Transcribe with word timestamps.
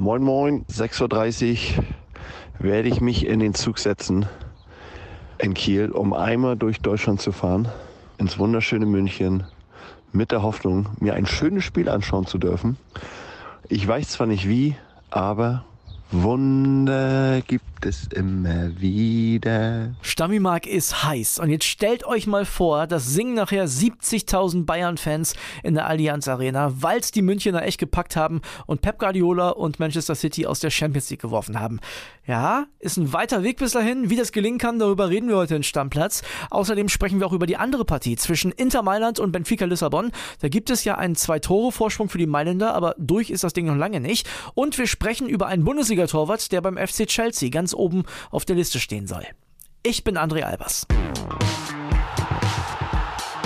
Moin 0.00 0.22
Moin, 0.22 0.64
6.30 0.66 1.76
Uhr 1.76 1.84
werde 2.60 2.88
ich 2.88 3.00
mich 3.00 3.26
in 3.26 3.40
den 3.40 3.54
Zug 3.54 3.80
setzen 3.80 4.26
in 5.38 5.54
Kiel, 5.54 5.90
um 5.90 6.12
einmal 6.12 6.56
durch 6.56 6.80
Deutschland 6.80 7.20
zu 7.20 7.32
fahren, 7.32 7.66
ins 8.16 8.38
wunderschöne 8.38 8.86
München, 8.86 9.42
mit 10.12 10.30
der 10.30 10.44
Hoffnung, 10.44 10.90
mir 11.00 11.14
ein 11.14 11.26
schönes 11.26 11.64
Spiel 11.64 11.88
anschauen 11.88 12.26
zu 12.26 12.38
dürfen. 12.38 12.76
Ich 13.68 13.88
weiß 13.88 14.10
zwar 14.10 14.28
nicht 14.28 14.48
wie, 14.48 14.76
aber 15.10 15.64
Wunder 16.10 17.42
gibt 17.46 17.84
es 17.84 18.06
immer 18.14 18.80
wieder. 18.80 19.94
Stammimark 20.00 20.66
ist 20.66 21.04
heiß. 21.04 21.38
Und 21.38 21.50
jetzt 21.50 21.66
stellt 21.66 22.06
euch 22.06 22.26
mal 22.26 22.46
vor, 22.46 22.86
das 22.86 23.08
singen 23.08 23.34
nachher 23.34 23.68
70.000 23.68 24.64
Bayern-Fans 24.64 25.34
in 25.62 25.74
der 25.74 25.86
Allianz 25.86 26.26
Arena, 26.26 26.72
weil 26.80 27.00
es 27.00 27.12
die 27.12 27.20
Münchner 27.20 27.62
echt 27.62 27.78
gepackt 27.78 28.16
haben 28.16 28.40
und 28.66 28.80
Pep 28.80 28.98
Guardiola 28.98 29.50
und 29.50 29.80
Manchester 29.80 30.14
City 30.14 30.46
aus 30.46 30.60
der 30.60 30.70
Champions 30.70 31.10
League 31.10 31.20
geworfen 31.20 31.60
haben. 31.60 31.78
Ja, 32.28 32.66
ist 32.78 32.98
ein 32.98 33.14
weiter 33.14 33.42
Weg 33.42 33.56
bis 33.56 33.72
dahin. 33.72 34.10
Wie 34.10 34.16
das 34.16 34.32
gelingen 34.32 34.58
kann, 34.58 34.78
darüber 34.78 35.08
reden 35.08 35.30
wir 35.30 35.36
heute 35.36 35.56
in 35.56 35.62
Stammplatz. 35.62 36.20
Außerdem 36.50 36.90
sprechen 36.90 37.20
wir 37.20 37.26
auch 37.26 37.32
über 37.32 37.46
die 37.46 37.56
andere 37.56 37.86
Partie 37.86 38.16
zwischen 38.16 38.52
Inter 38.52 38.82
Mailand 38.82 39.18
und 39.18 39.32
Benfica 39.32 39.64
Lissabon. 39.64 40.12
Da 40.42 40.48
gibt 40.48 40.68
es 40.68 40.84
ja 40.84 40.98
einen 40.98 41.16
Zwei-Tore-Vorsprung 41.16 42.10
für 42.10 42.18
die 42.18 42.26
Mailänder, 42.26 42.74
aber 42.74 42.94
durch 42.98 43.30
ist 43.30 43.44
das 43.44 43.54
Ding 43.54 43.64
noch 43.64 43.76
lange 43.76 44.00
nicht. 44.00 44.28
Und 44.54 44.76
wir 44.76 44.86
sprechen 44.86 45.26
über 45.26 45.46
einen 45.46 45.64
Bundesliga-Torwart, 45.64 46.52
der 46.52 46.60
beim 46.60 46.76
FC 46.76 47.06
Chelsea 47.06 47.48
ganz 47.48 47.72
oben 47.72 48.04
auf 48.30 48.44
der 48.44 48.56
Liste 48.56 48.78
stehen 48.78 49.06
soll. 49.06 49.24
Ich 49.82 50.04
bin 50.04 50.18
André 50.18 50.42
Albers. 50.42 50.86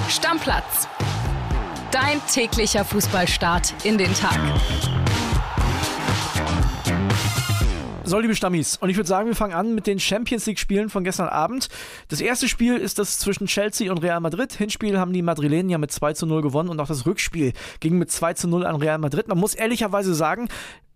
Stammplatz. 0.09 0.89
Dein 1.93 2.21
täglicher 2.27 2.85
Fußballstart 2.85 3.75
in 3.85 3.97
den 3.97 4.13
Tag. 4.15 4.41
So, 8.13 8.19
liebe 8.19 8.37
Stammis, 8.37 8.77
und 8.77 8.91
ich 8.91 8.97
würde 8.97 9.09
sagen, 9.09 9.27
wir 9.27 9.35
fangen 9.35 9.55
an 9.55 9.75
mit 9.75 9.87
den 9.87 9.99
Champions 9.99 10.45
League-Spielen 10.45 10.91
von 10.91 11.03
gestern 11.03 11.31
Abend. 11.31 11.71
Das 12.09 12.21
erste 12.21 12.47
Spiel 12.47 12.77
ist 12.77 12.99
das 12.99 13.19
zwischen 13.19 13.47
Chelsea 13.47 13.91
und 13.91 14.03
Real 14.03 14.21
Madrid. 14.21 14.53
Hinspiel 14.53 14.99
haben 14.99 15.15
die 15.15 15.23
Madrilenen 15.23 15.71
ja 15.71 15.79
mit 15.79 15.93
2 15.93 16.13
zu 16.13 16.27
0 16.27 16.43
gewonnen 16.43 16.69
und 16.69 16.79
auch 16.79 16.89
das 16.89 17.07
Rückspiel 17.07 17.55
ging 17.81 17.97
mit 17.97 18.11
2 18.11 18.35
zu 18.35 18.49
0 18.49 18.67
an 18.67 18.77
Real 18.77 18.99
Madrid. 18.99 19.29
Man 19.29 19.39
muss 19.39 19.55
ehrlicherweise 19.55 20.15
sagen, 20.15 20.51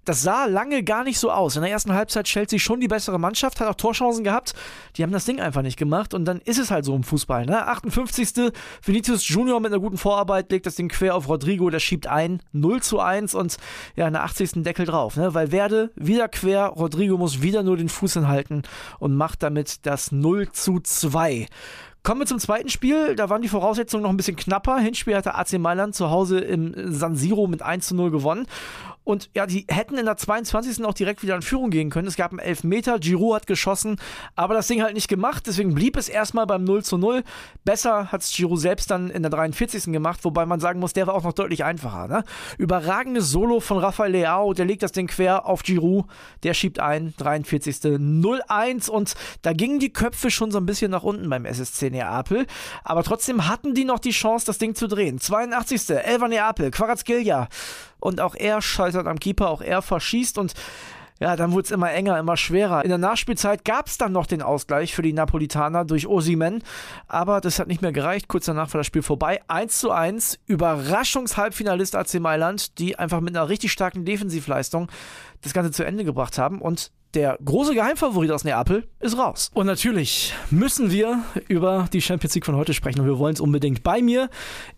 das 0.06 0.22
sah 0.22 0.46
lange 0.46 0.82
gar 0.82 1.04
nicht 1.04 1.18
so 1.18 1.30
aus. 1.30 1.56
In 1.56 1.62
der 1.62 1.70
ersten 1.70 1.92
Halbzeit 1.92 2.26
Chelsea 2.26 2.58
schon 2.58 2.80
die 2.80 2.88
bessere 2.88 3.18
Mannschaft, 3.18 3.60
hat 3.60 3.68
auch 3.68 3.74
Torchancen 3.74 4.24
gehabt. 4.24 4.54
Die 4.96 5.02
haben 5.02 5.12
das 5.12 5.24
Ding 5.24 5.40
einfach 5.40 5.62
nicht 5.62 5.76
gemacht 5.76 6.14
und 6.14 6.24
dann 6.24 6.40
ist 6.40 6.58
es 6.58 6.70
halt 6.70 6.84
so 6.84 6.94
im 6.94 7.02
Fußball. 7.02 7.44
Ne? 7.44 7.66
58. 7.66 8.52
Vinicius 8.82 9.28
Junior 9.28 9.60
mit 9.60 9.72
einer 9.72 9.80
guten 9.80 9.98
Vorarbeit 9.98 10.50
legt 10.50 10.66
das 10.66 10.76
Ding 10.76 10.88
quer 10.88 11.14
auf 11.14 11.28
Rodrigo, 11.28 11.68
der 11.70 11.80
schiebt 11.80 12.06
ein 12.06 12.40
0 12.52 12.82
zu 12.82 13.00
1 13.00 13.34
und 13.34 13.56
ja, 13.96 14.06
in 14.06 14.12
der 14.12 14.24
80. 14.24 14.62
Deckel 14.62 14.86
drauf. 14.86 15.16
Ne? 15.16 15.34
Weil 15.34 15.52
Werde 15.52 15.90
wieder 15.96 16.28
quer, 16.28 16.66
Rodrigo 16.66 17.18
muss 17.18 17.42
wieder 17.42 17.62
nur 17.62 17.76
den 17.76 17.88
Fuß 17.88 18.14
hinhalten 18.14 18.62
und 18.98 19.14
macht 19.14 19.42
damit 19.42 19.86
das 19.86 20.12
0 20.12 20.52
zu 20.52 20.80
2. 20.80 21.46
Kommen 22.06 22.20
wir 22.20 22.26
zum 22.26 22.38
zweiten 22.38 22.68
Spiel. 22.68 23.16
Da 23.16 23.30
waren 23.30 23.42
die 23.42 23.48
Voraussetzungen 23.48 24.04
noch 24.04 24.10
ein 24.10 24.16
bisschen 24.16 24.36
knapper. 24.36 24.78
Hinspiel 24.78 25.16
hatte 25.16 25.34
AC 25.34 25.58
Mailand 25.58 25.96
zu 25.96 26.08
Hause 26.08 26.38
im 26.38 26.72
San 26.92 27.16
Siro 27.16 27.48
mit 27.48 27.62
1 27.62 27.84
zu 27.84 27.96
0 27.96 28.12
gewonnen. 28.12 28.46
Und 29.02 29.30
ja, 29.34 29.46
die 29.46 29.66
hätten 29.68 29.98
in 29.98 30.04
der 30.04 30.16
22. 30.16 30.84
auch 30.84 30.92
direkt 30.92 31.22
wieder 31.22 31.36
in 31.36 31.42
Führung 31.42 31.70
gehen 31.70 31.90
können. 31.90 32.08
Es 32.08 32.16
gab 32.16 32.32
einen 32.32 32.40
Elfmeter, 32.40 32.98
Giroud 32.98 33.36
hat 33.36 33.46
geschossen, 33.46 34.00
aber 34.34 34.54
das 34.54 34.66
Ding 34.66 34.82
halt 34.82 34.94
nicht 34.94 35.06
gemacht. 35.06 35.46
Deswegen 35.46 35.74
blieb 35.74 35.96
es 35.96 36.08
erstmal 36.08 36.44
beim 36.44 36.64
0 36.64 36.82
zu 36.82 36.98
0. 36.98 37.22
Besser 37.64 38.10
hat 38.10 38.22
es 38.22 38.32
Giroud 38.32 38.58
selbst 38.58 38.90
dann 38.90 39.10
in 39.10 39.22
der 39.22 39.30
43. 39.30 39.92
gemacht, 39.92 40.20
wobei 40.24 40.44
man 40.44 40.58
sagen 40.58 40.80
muss, 40.80 40.92
der 40.92 41.06
war 41.06 41.14
auch 41.14 41.22
noch 41.22 41.34
deutlich 41.34 41.62
einfacher. 41.62 42.08
Ne? 42.08 42.24
Überragendes 42.58 43.30
Solo 43.30 43.60
von 43.60 43.78
Rafael 43.78 44.10
Leao, 44.10 44.54
der 44.54 44.64
legt 44.64 44.82
das 44.82 44.90
Ding 44.90 45.06
quer 45.06 45.46
auf 45.46 45.62
Giroud, 45.62 46.06
der 46.42 46.54
schiebt 46.54 46.80
ein, 46.80 47.14
43. 47.16 47.76
0-1 47.76 48.90
und 48.90 49.14
da 49.42 49.52
gingen 49.52 49.78
die 49.78 49.92
Köpfe 49.92 50.32
schon 50.32 50.50
so 50.50 50.58
ein 50.58 50.66
bisschen 50.66 50.90
nach 50.90 51.04
unten 51.04 51.30
beim 51.30 51.44
SSC 51.44 51.90
Neapel, 51.96 52.46
aber 52.84 53.02
trotzdem 53.02 53.48
hatten 53.48 53.74
die 53.74 53.84
noch 53.84 53.98
die 53.98 54.10
Chance, 54.10 54.46
das 54.46 54.58
Ding 54.58 54.74
zu 54.74 54.86
drehen. 54.86 55.18
82. 55.18 55.90
Elva 55.90 56.28
Neapel, 56.28 56.70
Quarazgelia 56.70 57.48
und 57.98 58.20
auch 58.20 58.34
er 58.34 58.62
scheitert 58.62 59.06
am 59.06 59.18
Keeper, 59.18 59.50
auch 59.50 59.62
er 59.62 59.82
verschießt 59.82 60.38
und 60.38 60.54
ja, 61.18 61.34
dann 61.34 61.52
wurde 61.52 61.62
es 61.62 61.70
immer 61.70 61.90
enger, 61.90 62.18
immer 62.18 62.36
schwerer. 62.36 62.82
In 62.84 62.90
der 62.90 62.98
Nachspielzeit 62.98 63.64
gab 63.64 63.86
es 63.86 63.96
dann 63.96 64.12
noch 64.12 64.26
den 64.26 64.42
Ausgleich 64.42 64.94
für 64.94 65.00
die 65.00 65.14
Napolitaner 65.14 65.86
durch 65.86 66.06
Osimen, 66.06 66.62
aber 67.08 67.40
das 67.40 67.58
hat 67.58 67.68
nicht 67.68 67.80
mehr 67.80 67.92
gereicht. 67.92 68.28
Kurz 68.28 68.44
danach 68.44 68.72
war 68.74 68.80
das 68.80 68.86
Spiel 68.86 69.00
vorbei. 69.00 69.40
1 69.48 69.78
zu 69.78 69.92
1, 69.92 70.38
Überraschungshalbfinalist 70.46 71.96
AC 71.96 72.20
Mailand, 72.20 72.78
die 72.78 72.98
einfach 72.98 73.20
mit 73.20 73.34
einer 73.34 73.48
richtig 73.48 73.72
starken 73.72 74.04
Defensivleistung 74.04 74.90
das 75.40 75.54
Ganze 75.54 75.70
zu 75.70 75.86
Ende 75.86 76.04
gebracht 76.04 76.36
haben 76.36 76.60
und 76.60 76.90
der 77.14 77.38
große 77.44 77.74
Geheimfavorit 77.74 78.30
aus 78.30 78.44
Neapel 78.44 78.86
ist 79.00 79.16
raus. 79.16 79.50
Und 79.54 79.66
natürlich 79.66 80.34
müssen 80.50 80.90
wir 80.90 81.22
über 81.48 81.88
die 81.92 82.02
Champions 82.02 82.34
League 82.34 82.44
von 82.44 82.56
heute 82.56 82.74
sprechen 82.74 83.00
und 83.00 83.06
wir 83.06 83.18
wollen 83.18 83.34
es 83.34 83.40
unbedingt. 83.40 83.82
Bei 83.82 84.02
mir 84.02 84.28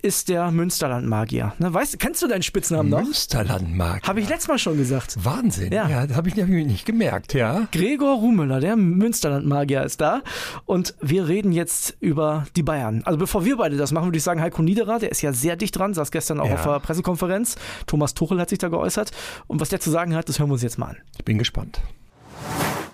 ist 0.02 0.28
der 0.28 0.50
Münsterland-Magier. 0.50 1.54
Ne, 1.58 1.74
weißt, 1.74 1.98
kennst 1.98 2.22
du 2.22 2.28
deinen 2.28 2.42
Spitznamen 2.42 2.90
noch? 2.90 3.02
Münsterland-Magier. 3.02 4.08
Habe 4.08 4.20
ich 4.20 4.28
letztes 4.28 4.48
Mal 4.48 4.58
schon 4.58 4.76
gesagt. 4.76 5.16
Wahnsinn. 5.24 5.72
Ja, 5.72 5.88
ja 5.88 6.14
habe 6.14 6.28
ich 6.28 6.36
nämlich 6.36 6.66
nicht 6.66 6.86
gemerkt, 6.86 7.34
ja. 7.34 7.66
Gregor 7.72 8.16
Rumüller, 8.18 8.60
der 8.60 8.76
Münsterland-Magier 8.76 9.82
ist 9.82 10.00
da 10.00 10.22
und 10.64 10.94
wir 11.00 11.26
reden 11.26 11.52
jetzt 11.52 11.96
über 12.00 12.46
die 12.54 12.62
Bayern. 12.62 13.02
Also 13.04 13.18
bevor 13.18 13.44
wir 13.44 13.56
beide 13.56 13.76
das 13.76 13.90
machen, 13.90 14.06
würde 14.06 14.18
ich 14.18 14.24
sagen, 14.24 14.40
Heiko 14.40 14.62
Niederer, 14.62 14.98
der 14.98 15.10
ist 15.10 15.22
ja 15.22 15.32
sehr 15.32 15.56
dicht 15.56 15.76
dran, 15.76 15.94
saß 15.94 16.10
gestern 16.10 16.40
auch 16.40 16.46
ja. 16.46 16.54
auf 16.54 16.62
der 16.62 16.80
Pressekonferenz. 16.80 17.56
Thomas 17.86 18.14
Tuchel 18.14 18.40
hat 18.40 18.50
sich 18.50 18.58
da 18.58 18.68
geäußert 18.68 19.10
und 19.46 19.60
was 19.60 19.70
der 19.70 19.80
zu 19.80 19.90
sagen 19.90 20.14
hat, 20.14 20.28
das 20.28 20.38
hören 20.38 20.48
wir 20.48 20.54
uns 20.54 20.62
jetzt 20.62 20.78
mal 20.78 20.90
an. 20.90 20.96
Ich 21.16 21.24
bin 21.24 21.38
gespannt. 21.38 21.80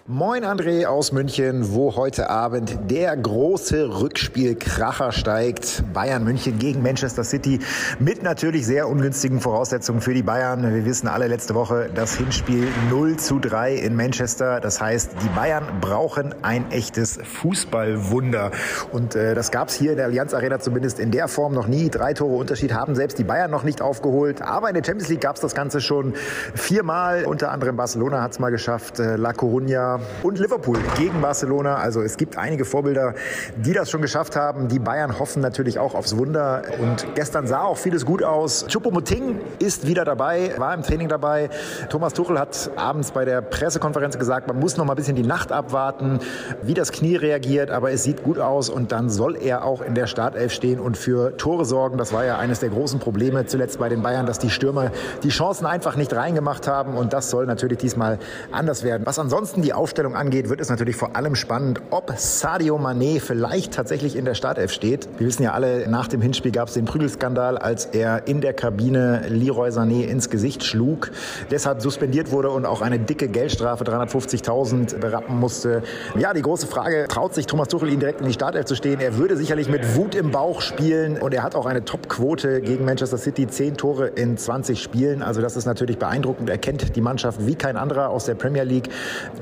Moin 0.06 0.44
André 0.44 0.84
aus 0.84 1.12
München, 1.12 1.72
wo 1.72 1.96
heute 1.96 2.28
Abend 2.28 2.90
der 2.90 3.16
große 3.16 4.00
Rückspielkracher 4.02 5.12
steigt. 5.12 5.82
Bayern 5.94 6.24
München 6.24 6.58
gegen 6.58 6.82
Manchester 6.82 7.24
City 7.24 7.60
mit 7.98 8.22
natürlich 8.22 8.66
sehr 8.66 8.86
ungünstigen 8.86 9.40
Voraussetzungen 9.40 10.02
für 10.02 10.12
die 10.12 10.22
Bayern. 10.22 10.74
Wir 10.74 10.84
wissen 10.84 11.08
alle 11.08 11.26
letzte 11.26 11.54
Woche 11.54 11.88
das 11.94 12.16
Hinspiel 12.16 12.68
0 12.90 13.16
zu 13.16 13.38
3 13.38 13.76
in 13.76 13.96
Manchester. 13.96 14.60
Das 14.60 14.78
heißt, 14.78 15.12
die 15.22 15.28
Bayern 15.30 15.64
brauchen 15.80 16.34
ein 16.42 16.70
echtes 16.70 17.18
Fußballwunder. 17.40 18.50
Und 18.92 19.14
äh, 19.14 19.34
das 19.34 19.50
gab 19.50 19.68
es 19.68 19.74
hier 19.74 19.92
in 19.92 19.96
der 19.96 20.04
Allianz 20.04 20.34
Arena 20.34 20.58
zumindest 20.58 21.00
in 21.00 21.12
der 21.12 21.28
Form 21.28 21.54
noch 21.54 21.66
nie. 21.66 21.88
Drei 21.88 22.12
Tore 22.12 22.36
Unterschied 22.36 22.74
haben 22.74 22.94
selbst 22.94 23.18
die 23.18 23.24
Bayern 23.24 23.50
noch 23.50 23.62
nicht 23.62 23.80
aufgeholt. 23.80 24.42
Aber 24.42 24.68
in 24.68 24.74
der 24.74 24.84
Champions 24.84 25.08
League 25.08 25.22
gab 25.22 25.36
es 25.36 25.40
das 25.40 25.54
Ganze 25.54 25.80
schon 25.80 26.12
viermal. 26.54 27.24
Unter 27.24 27.50
anderem 27.50 27.76
Barcelona 27.76 28.20
hat 28.20 28.32
es 28.32 28.38
mal 28.38 28.50
geschafft, 28.50 28.98
äh, 28.98 29.16
La 29.16 29.30
Coruña 29.30 29.93
und 30.22 30.38
Liverpool 30.38 30.78
gegen 30.96 31.20
Barcelona. 31.20 31.76
Also 31.76 32.02
es 32.02 32.16
gibt 32.16 32.36
einige 32.36 32.64
Vorbilder, 32.64 33.14
die 33.56 33.72
das 33.72 33.90
schon 33.90 34.02
geschafft 34.02 34.36
haben. 34.36 34.68
Die 34.68 34.78
Bayern 34.78 35.18
hoffen 35.18 35.40
natürlich 35.42 35.78
auch 35.78 35.94
aufs 35.94 36.16
Wunder. 36.16 36.62
Und 36.80 37.06
gestern 37.14 37.46
sah 37.46 37.62
auch 37.62 37.76
vieles 37.76 38.04
gut 38.04 38.22
aus. 38.22 38.66
Choupo-Moting 38.68 39.40
ist 39.58 39.86
wieder 39.86 40.04
dabei, 40.04 40.54
war 40.58 40.74
im 40.74 40.82
Training 40.82 41.08
dabei. 41.08 41.50
Thomas 41.88 42.12
Tuchel 42.12 42.38
hat 42.38 42.70
abends 42.76 43.10
bei 43.10 43.24
der 43.24 43.42
Pressekonferenz 43.42 44.18
gesagt, 44.18 44.48
man 44.48 44.58
muss 44.58 44.76
noch 44.76 44.84
mal 44.84 44.92
ein 44.92 44.96
bisschen 44.96 45.16
die 45.16 45.22
Nacht 45.22 45.52
abwarten, 45.52 46.20
wie 46.62 46.74
das 46.74 46.92
Knie 46.92 47.16
reagiert. 47.16 47.70
Aber 47.70 47.92
es 47.92 48.02
sieht 48.02 48.22
gut 48.22 48.38
aus 48.38 48.68
und 48.68 48.92
dann 48.92 49.10
soll 49.10 49.36
er 49.36 49.64
auch 49.64 49.82
in 49.82 49.94
der 49.94 50.06
Startelf 50.06 50.52
stehen 50.52 50.80
und 50.80 50.96
für 50.96 51.36
Tore 51.36 51.64
sorgen. 51.64 51.98
Das 51.98 52.12
war 52.12 52.24
ja 52.24 52.38
eines 52.38 52.60
der 52.60 52.70
großen 52.70 53.00
Probleme 53.00 53.46
zuletzt 53.46 53.78
bei 53.78 53.88
den 53.88 54.02
Bayern, 54.02 54.26
dass 54.26 54.38
die 54.38 54.50
Stürmer 54.50 54.90
die 55.22 55.30
Chancen 55.30 55.66
einfach 55.66 55.96
nicht 55.96 56.14
reingemacht 56.14 56.68
haben. 56.68 56.94
Und 56.94 57.12
das 57.12 57.30
soll 57.30 57.46
natürlich 57.46 57.78
diesmal 57.78 58.18
anders 58.52 58.84
werden. 58.84 59.02
Was 59.04 59.18
ansonsten 59.18 59.62
die 59.62 59.72
Aufstellung 59.84 60.16
angeht, 60.16 60.48
wird 60.48 60.62
es 60.62 60.70
natürlich 60.70 60.96
vor 60.96 61.14
allem 61.14 61.34
spannend, 61.34 61.82
ob 61.90 62.14
Sadio 62.16 62.78
Mané 62.78 63.20
vielleicht 63.20 63.74
tatsächlich 63.74 64.16
in 64.16 64.24
der 64.24 64.32
Startelf 64.32 64.72
steht. 64.72 65.06
Wir 65.18 65.26
wissen 65.26 65.42
ja 65.42 65.52
alle, 65.52 65.86
nach 65.90 66.08
dem 66.08 66.22
Hinspiel 66.22 66.52
gab 66.52 66.68
es 66.68 66.74
den 66.74 66.86
Prügelskandal, 66.86 67.58
als 67.58 67.84
er 67.84 68.26
in 68.26 68.40
der 68.40 68.54
Kabine 68.54 69.24
Leroy 69.28 69.68
Sané 69.68 70.06
ins 70.06 70.30
Gesicht 70.30 70.64
schlug, 70.64 71.10
deshalb 71.50 71.82
suspendiert 71.82 72.30
wurde 72.30 72.48
und 72.48 72.64
auch 72.64 72.80
eine 72.80 72.98
dicke 72.98 73.28
Geldstrafe, 73.28 73.84
350.000, 73.84 75.00
berappen 75.00 75.38
musste. 75.38 75.82
Ja, 76.18 76.32
die 76.32 76.40
große 76.40 76.66
Frage, 76.66 77.04
traut 77.06 77.34
sich 77.34 77.44
Thomas 77.44 77.68
Tuchel 77.68 77.90
ihn 77.90 78.00
direkt 78.00 78.22
in 78.22 78.26
die 78.26 78.32
Startelf 78.32 78.64
zu 78.64 78.76
stehen? 78.76 79.00
Er 79.00 79.18
würde 79.18 79.36
sicherlich 79.36 79.68
mit 79.68 79.96
Wut 79.96 80.14
im 80.14 80.30
Bauch 80.30 80.62
spielen 80.62 81.18
und 81.18 81.34
er 81.34 81.42
hat 81.42 81.54
auch 81.54 81.66
eine 81.66 81.84
Top-Quote 81.84 82.62
gegen 82.62 82.86
Manchester 82.86 83.18
City, 83.18 83.46
10 83.46 83.76
Tore 83.76 84.06
in 84.06 84.38
20 84.38 84.82
Spielen. 84.82 85.22
Also 85.22 85.42
das 85.42 85.58
ist 85.58 85.66
natürlich 85.66 85.98
beeindruckend. 85.98 86.48
Er 86.48 86.56
kennt 86.56 86.96
die 86.96 87.02
Mannschaft 87.02 87.46
wie 87.46 87.54
kein 87.54 87.76
anderer 87.76 88.08
aus 88.08 88.24
der 88.24 88.34
Premier 88.34 88.62
League. 88.62 88.88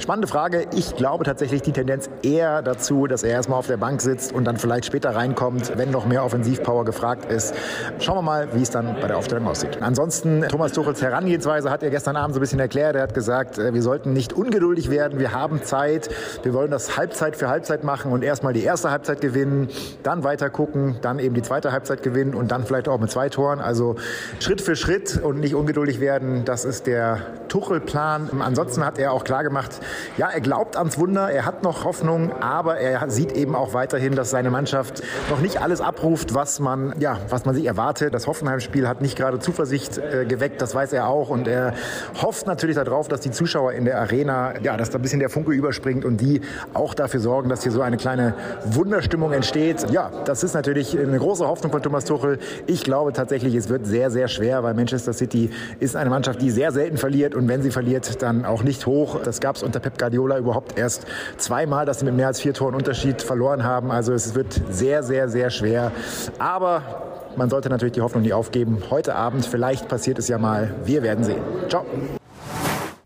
Spannende 0.00 0.31
Frage. 0.32 0.64
Ich 0.74 0.96
glaube 0.96 1.24
tatsächlich 1.24 1.60
die 1.60 1.72
Tendenz 1.72 2.08
eher 2.22 2.62
dazu, 2.62 3.06
dass 3.06 3.22
er 3.22 3.32
erstmal 3.32 3.58
auf 3.58 3.66
der 3.66 3.76
Bank 3.76 4.00
sitzt 4.00 4.32
und 4.32 4.46
dann 4.46 4.56
vielleicht 4.56 4.86
später 4.86 5.14
reinkommt, 5.14 5.76
wenn 5.76 5.90
noch 5.90 6.06
mehr 6.06 6.24
Offensivpower 6.24 6.86
gefragt 6.86 7.30
ist. 7.30 7.54
Schauen 7.98 8.16
wir 8.16 8.22
mal, 8.22 8.48
wie 8.54 8.62
es 8.62 8.70
dann 8.70 8.96
bei 8.98 9.08
der 9.08 9.18
Aufstellung 9.18 9.46
aussieht. 9.46 9.82
Ansonsten, 9.82 10.48
Thomas 10.48 10.72
Tuchels 10.72 11.02
Herangehensweise 11.02 11.70
hat 11.70 11.82
er 11.82 11.90
gestern 11.90 12.16
Abend 12.16 12.32
so 12.32 12.40
ein 12.40 12.40
bisschen 12.40 12.60
erklärt. 12.60 12.96
Er 12.96 13.02
hat 13.02 13.12
gesagt, 13.12 13.58
äh, 13.58 13.74
wir 13.74 13.82
sollten 13.82 14.14
nicht 14.14 14.32
ungeduldig 14.32 14.88
werden. 14.88 15.18
Wir 15.18 15.32
haben 15.34 15.62
Zeit. 15.64 16.08
Wir 16.42 16.54
wollen 16.54 16.70
das 16.70 16.96
Halbzeit 16.96 17.36
für 17.36 17.50
Halbzeit 17.50 17.84
machen 17.84 18.10
und 18.10 18.24
erstmal 18.24 18.54
die 18.54 18.64
erste 18.64 18.90
Halbzeit 18.90 19.20
gewinnen, 19.20 19.68
dann 20.02 20.24
weiter 20.24 20.48
gucken, 20.48 20.96
dann 21.02 21.18
eben 21.18 21.34
die 21.34 21.42
zweite 21.42 21.72
Halbzeit 21.72 22.02
gewinnen 22.02 22.32
und 22.32 22.50
dann 22.50 22.64
vielleicht 22.64 22.88
auch 22.88 22.98
mit 22.98 23.10
zwei 23.10 23.28
Toren. 23.28 23.60
Also 23.60 23.96
Schritt 24.40 24.62
für 24.62 24.76
Schritt 24.76 25.20
und 25.22 25.40
nicht 25.40 25.54
ungeduldig 25.54 26.00
werden. 26.00 26.46
Das 26.46 26.64
ist 26.64 26.86
der 26.86 27.18
Tuchel-Plan. 27.48 28.30
Ansonsten 28.40 28.82
hat 28.82 28.98
er 28.98 29.12
auch 29.12 29.24
klar 29.24 29.42
gemacht, 29.42 29.78
ja, 30.22 30.28
er 30.28 30.40
glaubt 30.40 30.76
ans 30.76 30.98
Wunder, 30.98 31.32
er 31.32 31.46
hat 31.46 31.64
noch 31.64 31.82
Hoffnung, 31.82 32.30
aber 32.40 32.78
er 32.78 33.10
sieht 33.10 33.32
eben 33.32 33.56
auch 33.56 33.74
weiterhin, 33.74 34.14
dass 34.14 34.30
seine 34.30 34.50
Mannschaft 34.50 35.02
noch 35.28 35.40
nicht 35.40 35.60
alles 35.60 35.80
abruft, 35.80 36.32
was 36.32 36.60
man, 36.60 36.94
ja, 37.00 37.18
was 37.28 37.44
man 37.44 37.56
sich 37.56 37.64
erwartet. 37.64 38.14
Das 38.14 38.28
Hoffenheim-Spiel 38.28 38.86
hat 38.86 39.00
nicht 39.02 39.18
gerade 39.18 39.40
Zuversicht 39.40 39.98
äh, 39.98 40.24
geweckt, 40.24 40.62
das 40.62 40.76
weiß 40.76 40.92
er 40.92 41.08
auch 41.08 41.28
und 41.28 41.48
er 41.48 41.74
hofft 42.22 42.46
natürlich 42.46 42.76
darauf, 42.76 43.08
dass 43.08 43.18
die 43.18 43.32
Zuschauer 43.32 43.72
in 43.72 43.84
der 43.84 43.98
Arena, 43.98 44.60
ja, 44.62 44.76
dass 44.76 44.90
da 44.90 45.00
ein 45.00 45.02
bisschen 45.02 45.18
der 45.18 45.28
Funke 45.28 45.50
überspringt 45.50 46.04
und 46.04 46.20
die 46.20 46.40
auch 46.72 46.94
dafür 46.94 47.18
sorgen, 47.18 47.48
dass 47.48 47.64
hier 47.64 47.72
so 47.72 47.82
eine 47.82 47.96
kleine 47.96 48.34
Wunderstimmung 48.64 49.32
entsteht. 49.32 49.90
Ja, 49.90 50.12
das 50.24 50.44
ist 50.44 50.54
natürlich 50.54 50.96
eine 50.96 51.18
große 51.18 51.48
Hoffnung 51.48 51.72
von 51.72 51.82
Thomas 51.82 52.04
Tuchel. 52.04 52.38
Ich 52.68 52.84
glaube 52.84 53.12
tatsächlich, 53.12 53.56
es 53.56 53.68
wird 53.68 53.86
sehr, 53.86 54.12
sehr 54.12 54.28
schwer, 54.28 54.62
weil 54.62 54.74
Manchester 54.74 55.14
City 55.14 55.50
ist 55.80 55.96
eine 55.96 56.10
Mannschaft, 56.10 56.40
die 56.40 56.52
sehr 56.52 56.70
selten 56.70 56.96
verliert 56.96 57.34
und 57.34 57.48
wenn 57.48 57.60
sie 57.62 57.72
verliert, 57.72 58.22
dann 58.22 58.44
auch 58.44 58.62
nicht 58.62 58.86
hoch. 58.86 59.18
Das 59.24 59.40
gab 59.40 59.56
es 59.56 59.64
unter 59.64 59.80
Pep 59.80 59.98
Guardiola 59.98 60.11
überhaupt 60.16 60.78
erst 60.78 61.06
zweimal, 61.36 61.86
dass 61.86 62.00
sie 62.00 62.04
mit 62.04 62.14
mehr 62.14 62.28
als 62.28 62.40
vier 62.40 62.54
Toren 62.54 62.74
Unterschied 62.74 63.22
verloren 63.22 63.64
haben. 63.64 63.90
Also 63.90 64.12
es 64.12 64.34
wird 64.34 64.60
sehr, 64.70 65.02
sehr, 65.02 65.28
sehr 65.28 65.50
schwer. 65.50 65.92
Aber 66.38 67.30
man 67.36 67.50
sollte 67.50 67.68
natürlich 67.68 67.94
die 67.94 68.00
Hoffnung 68.00 68.22
nie 68.22 68.32
aufgeben. 68.32 68.78
Heute 68.90 69.14
Abend, 69.14 69.46
vielleicht 69.46 69.88
passiert 69.88 70.18
es 70.18 70.28
ja 70.28 70.38
mal. 70.38 70.74
Wir 70.84 71.02
werden 71.02 71.24
sehen. 71.24 71.42
Ciao. 71.68 71.84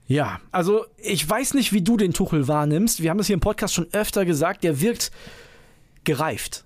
Ja, 0.07 0.39
also 0.53 0.85
ich 0.97 1.29
weiß 1.29 1.55
nicht, 1.55 1.73
wie 1.73 1.83
du 1.83 1.97
den 1.97 2.13
Tuchel 2.13 2.47
wahrnimmst. 2.47 3.03
Wir 3.03 3.11
haben 3.11 3.19
es 3.19 3.27
hier 3.27 3.35
im 3.35 3.41
Podcast 3.41 3.75
schon 3.75 3.89
öfter 3.93 4.25
gesagt, 4.25 4.63
der 4.63 4.81
wirkt 4.81 5.11
gereift. 6.05 6.65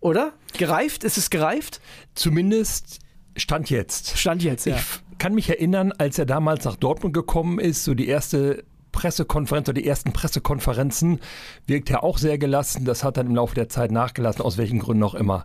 Oder? 0.00 0.32
Gereift? 0.56 1.04
Ist 1.04 1.18
es 1.18 1.28
gereift? 1.28 1.80
Zumindest 2.14 3.00
Stand 3.38 3.70
jetzt. 3.70 4.18
Stand 4.18 4.42
jetzt, 4.42 4.66
ja. 4.66 4.76
Ich 4.76 5.18
kann 5.18 5.34
mich 5.34 5.48
erinnern, 5.48 5.92
als 5.96 6.18
er 6.18 6.26
damals 6.26 6.64
nach 6.64 6.76
Dortmund 6.76 7.14
gekommen 7.14 7.58
ist, 7.58 7.84
so 7.84 7.94
die 7.94 8.08
erste 8.08 8.64
Pressekonferenz 8.98 9.68
oder 9.68 9.80
die 9.80 9.86
ersten 9.86 10.12
Pressekonferenzen 10.12 11.20
wirkt 11.68 11.88
er 11.88 12.02
auch 12.02 12.18
sehr 12.18 12.36
gelassen. 12.36 12.84
Das 12.84 13.04
hat 13.04 13.16
dann 13.16 13.28
im 13.28 13.36
Laufe 13.36 13.54
der 13.54 13.68
Zeit 13.68 13.92
nachgelassen, 13.92 14.42
aus 14.42 14.58
welchen 14.58 14.80
Gründen 14.80 15.04
auch 15.04 15.14
immer. 15.14 15.44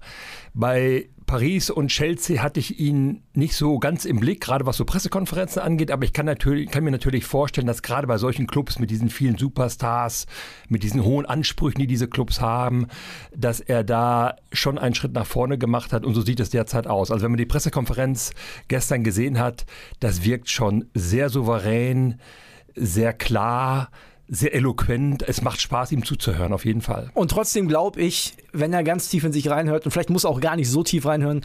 Bei 0.56 1.08
Paris 1.28 1.70
und 1.70 1.90
Chelsea 1.90 2.42
hatte 2.42 2.60
ich 2.60 2.80
ihn 2.80 3.22
nicht 3.36 3.56
so 3.56 3.78
ganz 3.78 4.06
im 4.06 4.20
Blick, 4.20 4.42
gerade 4.42 4.66
was 4.66 4.78
so 4.78 4.86
Pressekonferenzen 4.86 5.62
angeht, 5.62 5.92
aber 5.92 6.04
ich 6.04 6.14
kann, 6.14 6.26
natürlich, 6.26 6.72
kann 6.72 6.84
mir 6.84 6.90
natürlich 6.90 7.26
vorstellen, 7.26 7.68
dass 7.68 7.84
gerade 7.84 8.08
bei 8.08 8.18
solchen 8.18 8.48
Clubs 8.48 8.80
mit 8.80 8.90
diesen 8.90 9.10
vielen 9.10 9.38
Superstars, 9.38 10.26
mit 10.68 10.82
diesen 10.82 11.04
hohen 11.04 11.28
Ansprüchen, 11.28 11.80
die 11.80 11.88
diese 11.88 12.08
Clubs 12.08 12.42
haben, 12.42 12.88
dass 13.36 13.60
er 13.60 13.84
da 13.84 14.36
schon 14.52 14.80
einen 14.80 14.96
Schritt 14.96 15.14
nach 15.14 15.28
vorne 15.28 15.60
gemacht 15.60 15.94
hat 15.94 16.06
und 16.06 16.16
so 16.16 16.22
sieht 16.22 16.40
es 16.40 16.50
derzeit 16.50 16.88
aus. 16.88 17.12
Also 17.12 17.24
wenn 17.24 17.32
man 17.32 17.38
die 17.38 17.46
Pressekonferenz 17.46 18.32
gestern 18.68 19.04
gesehen 19.04 19.38
hat, 19.38 19.68
das 20.00 20.24
wirkt 20.24 20.50
schon 20.50 20.86
sehr 20.96 21.30
souverän, 21.30 22.20
sehr 22.76 23.14
klar, 23.14 23.90
sehr 24.28 24.54
eloquent. 24.54 25.24
Es 25.28 25.42
macht 25.42 25.62
Spaß, 25.62 25.92
ihm 25.92 26.06
zuzuhören, 26.06 26.54
auf 26.54 26.66
jeden 26.66 26.82
Fall. 26.82 27.12
Und 27.14 27.32
trotzdem 27.32 27.68
glaube 27.68 28.02
ich, 28.02 28.34
wenn 28.52 28.74
er 28.74 28.84
ganz 28.84 29.10
tief 29.10 29.24
in 29.24 29.34
sich 29.34 29.50
reinhört, 29.50 29.86
und 29.86 29.92
vielleicht 29.92 30.10
muss 30.10 30.24
er 30.24 30.30
auch 30.30 30.42
gar 30.42 30.56
nicht 30.56 30.70
so 30.70 30.84
tief 30.84 31.06
reinhören, 31.06 31.42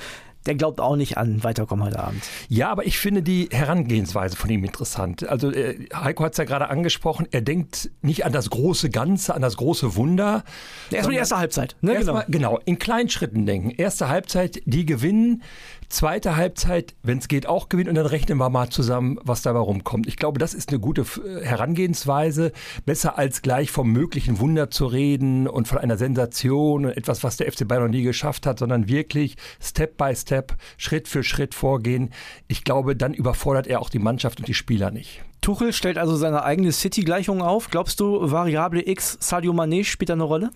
der 0.46 0.54
glaubt 0.54 0.80
auch 0.80 0.96
nicht 0.96 1.18
an 1.18 1.44
Weiterkommen 1.44 1.84
heute 1.84 1.98
Abend. 1.98 2.22
Ja, 2.48 2.70
aber 2.70 2.86
ich 2.86 2.98
finde 2.98 3.22
die 3.22 3.48
Herangehensweise 3.50 4.36
von 4.36 4.48
ihm 4.48 4.64
interessant. 4.64 5.28
Also 5.28 5.50
äh, 5.50 5.88
Heiko 5.94 6.24
hat 6.24 6.32
es 6.32 6.38
ja 6.38 6.44
gerade 6.44 6.70
angesprochen, 6.70 7.26
er 7.30 7.42
denkt 7.42 7.90
nicht 8.00 8.24
an 8.24 8.32
das 8.32 8.48
große 8.48 8.88
Ganze, 8.88 9.34
an 9.34 9.42
das 9.42 9.56
große 9.56 9.96
Wunder. 9.96 10.44
Erstmal 10.90 11.12
die 11.12 11.18
erste 11.18 11.36
Halbzeit. 11.36 11.76
Ne? 11.82 11.94
Erst 11.94 12.06
genau. 12.06 12.22
genau, 12.28 12.60
in 12.64 12.78
kleinen 12.78 13.10
Schritten 13.10 13.44
denken. 13.44 13.70
Erste 13.70 14.08
Halbzeit, 14.08 14.62
die 14.64 14.86
gewinnen. 14.86 15.42
Zweite 15.88 16.36
Halbzeit, 16.36 16.94
wenn 17.02 17.16
es 17.16 17.28
geht, 17.28 17.46
auch 17.46 17.70
gewinnen 17.70 17.88
und 17.88 17.94
dann 17.94 18.04
rechnen 18.04 18.36
wir 18.36 18.50
mal 18.50 18.68
zusammen, 18.68 19.18
was 19.22 19.40
dabei 19.40 19.60
rumkommt. 19.60 20.06
Ich 20.06 20.16
glaube, 20.16 20.38
das 20.38 20.52
ist 20.52 20.68
eine 20.68 20.80
gute 20.80 21.00
äh, 21.00 21.42
Herangehensweise. 21.42 22.52
Besser 22.84 23.16
als 23.16 23.40
gleich 23.40 23.70
vom 23.70 23.90
möglichen 23.90 24.38
Wunder 24.38 24.70
zu 24.70 24.84
reden 24.84 25.48
und 25.48 25.66
von 25.66 25.78
einer 25.78 25.96
Sensation 25.96 26.84
und 26.84 26.96
etwas, 26.96 27.24
was 27.24 27.38
der 27.38 27.50
FC 27.50 27.66
Bayern 27.66 27.84
noch 27.84 27.90
nie 27.90 28.02
geschafft 28.02 28.44
hat, 28.44 28.58
sondern 28.58 28.88
wirklich 28.88 29.36
Step 29.62 29.96
by 29.96 30.14
Step, 30.14 30.56
Schritt 30.76 31.08
für 31.08 31.22
Schritt 31.22 31.54
vorgehen. 31.54 32.10
Ich 32.48 32.64
glaube, 32.64 32.94
dann 32.94 33.14
überfordert 33.14 33.66
er 33.66 33.80
auch 33.80 33.88
die 33.88 33.98
Mannschaft 33.98 34.40
und 34.40 34.48
die 34.48 34.54
Spieler 34.54 34.90
nicht. 34.90 35.22
Tuchel 35.40 35.72
stellt 35.72 35.96
also 35.96 36.16
seine 36.16 36.42
eigene 36.42 36.72
City-Gleichung 36.72 37.40
auf. 37.40 37.70
Glaubst 37.70 38.00
du, 38.00 38.30
Variable 38.30 38.86
X, 38.86 39.16
Sadio 39.20 39.52
Mané 39.52 39.84
spielt 39.84 40.10
da 40.10 40.14
eine 40.14 40.24
Rolle? 40.24 40.50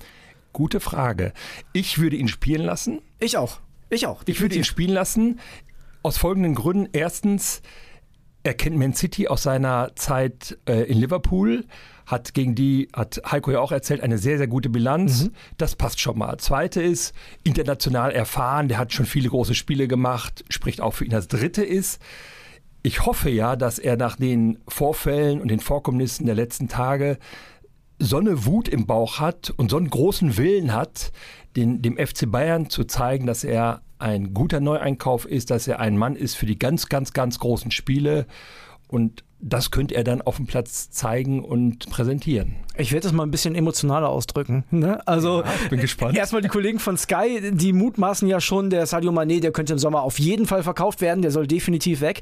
Gute 0.53 0.81
Frage. 0.81 1.33
Ich 1.73 1.99
würde 1.99 2.17
ihn 2.17 2.29
spielen 2.29 2.67
lassen. 2.67 3.01
Ich 3.19 3.39
auch. 3.39 3.61
Ich 3.93 4.07
auch. 4.07 4.23
Ich 4.25 4.41
würde 4.41 4.57
ihn 4.57 4.65
spielen 4.65 4.95
lassen. 4.95 5.39
Aus 6.03 6.17
folgenden 6.17 6.55
Gründen. 6.55 6.89
Erstens, 6.93 7.61
er 8.43 8.55
kennt 8.55 8.79
Man 8.79 8.95
City 8.95 9.29
aus 9.29 9.43
seiner 9.43 9.95
Zeit 9.97 10.57
äh, 10.67 10.85
in 10.91 10.99
Liverpool, 10.99 11.67
hat 12.07 12.33
gegen 12.33 12.55
die, 12.55 12.89
hat 12.95 13.21
Heiko 13.31 13.51
ja 13.51 13.61
auch 13.61 13.71
erzählt, 13.71 14.01
eine 14.01 14.17
sehr, 14.17 14.39
sehr 14.39 14.47
gute 14.47 14.71
Bilanz. 14.71 15.25
Mhm. 15.25 15.33
Das 15.59 15.77
passt 15.77 16.01
schon 16.01 16.17
mal. 16.17 16.39
Zweite 16.39 16.81
ist, 16.81 17.15
international 17.45 18.13
erfahren, 18.13 18.69
der 18.69 18.79
hat 18.79 18.95
schon 18.95 19.05
viele 19.05 19.29
große 19.29 19.55
Spiele 19.55 19.87
gemacht, 19.89 20.43
spricht 20.49 20.81
auch 20.81 20.95
für 20.95 21.05
ihn. 21.05 21.11
Das 21.11 21.29
dritte 21.29 21.63
ist, 21.63 22.01
ich 22.83 23.05
hoffe 23.05 23.29
ja, 23.29 23.57
dass 23.57 23.79
er 23.79 23.99
nach 23.99 24.17
den 24.17 24.59
Vorfällen 24.69 25.43
und 25.43 25.49
den 25.49 25.61
Vorkommnissen 25.61 26.25
der 26.25 26.35
letzten 26.35 26.69
Tage 26.69 27.19
so 28.03 28.19
eine 28.19 28.45
Wut 28.47 28.69
im 28.69 28.87
Bauch 28.87 29.21
hat 29.21 29.53
und 29.57 29.71
so 29.71 29.77
einen 29.77 29.89
großen 29.89 30.37
Willen 30.37 30.73
hat, 30.73 31.13
den, 31.57 31.83
dem 31.83 31.97
FC 31.97 32.31
Bayern 32.31 32.69
zu 32.69 32.85
zeigen, 32.85 33.27
dass 33.27 33.45
er 33.45 33.83
ein 33.99 34.35
guter 34.35 34.61
Neueinkauf 34.61 35.25
ist, 35.25 35.51
dass 35.51 35.69
er 35.69 35.79
ein 35.79 35.97
Mann 35.97 36.17
ist 36.17 36.35
für 36.35 36.47
die 36.47 36.59
ganz, 36.59 36.89
ganz, 36.89 37.13
ganz 37.13 37.39
großen 37.39 37.71
Spiele. 37.71 38.27
Und 38.89 39.25
das 39.39 39.71
könnte 39.71 39.95
er 39.95 40.05
dann 40.05 40.21
auf 40.21 40.37
dem 40.37 40.47
Platz 40.47 40.91
zeigen 40.91 41.45
und 41.45 41.89
präsentieren. 41.91 42.57
Ich 42.77 42.93
werde 42.93 43.05
das 43.05 43.13
mal 43.13 43.23
ein 43.23 43.31
bisschen 43.31 43.55
emotionaler 43.55 44.09
ausdrücken. 44.09 44.65
Ne? 44.71 45.07
Also, 45.07 45.43
ja, 45.43 45.53
ich 45.63 45.71
bin 45.71 45.81
gespannt. 45.81 46.17
Erstmal 46.17 46.43
die 46.43 46.49
Kollegen 46.49 46.81
von 46.81 46.97
Sky, 46.97 47.53
die 47.53 47.73
mutmaßen 47.73 48.27
ja 48.27 48.41
schon, 48.41 48.71
der 48.71 48.87
Sadio 48.87 49.13
Mané, 49.13 49.41
der 49.41 49.53
könnte 49.53 49.73
im 49.73 49.79
Sommer 49.79 50.03
auf 50.03 50.19
jeden 50.19 50.47
Fall 50.47 50.63
verkauft 50.63 51.01
werden, 51.01 51.23
der 51.23 51.31
soll 51.31 51.47
definitiv 51.47 52.01
weg. 52.01 52.21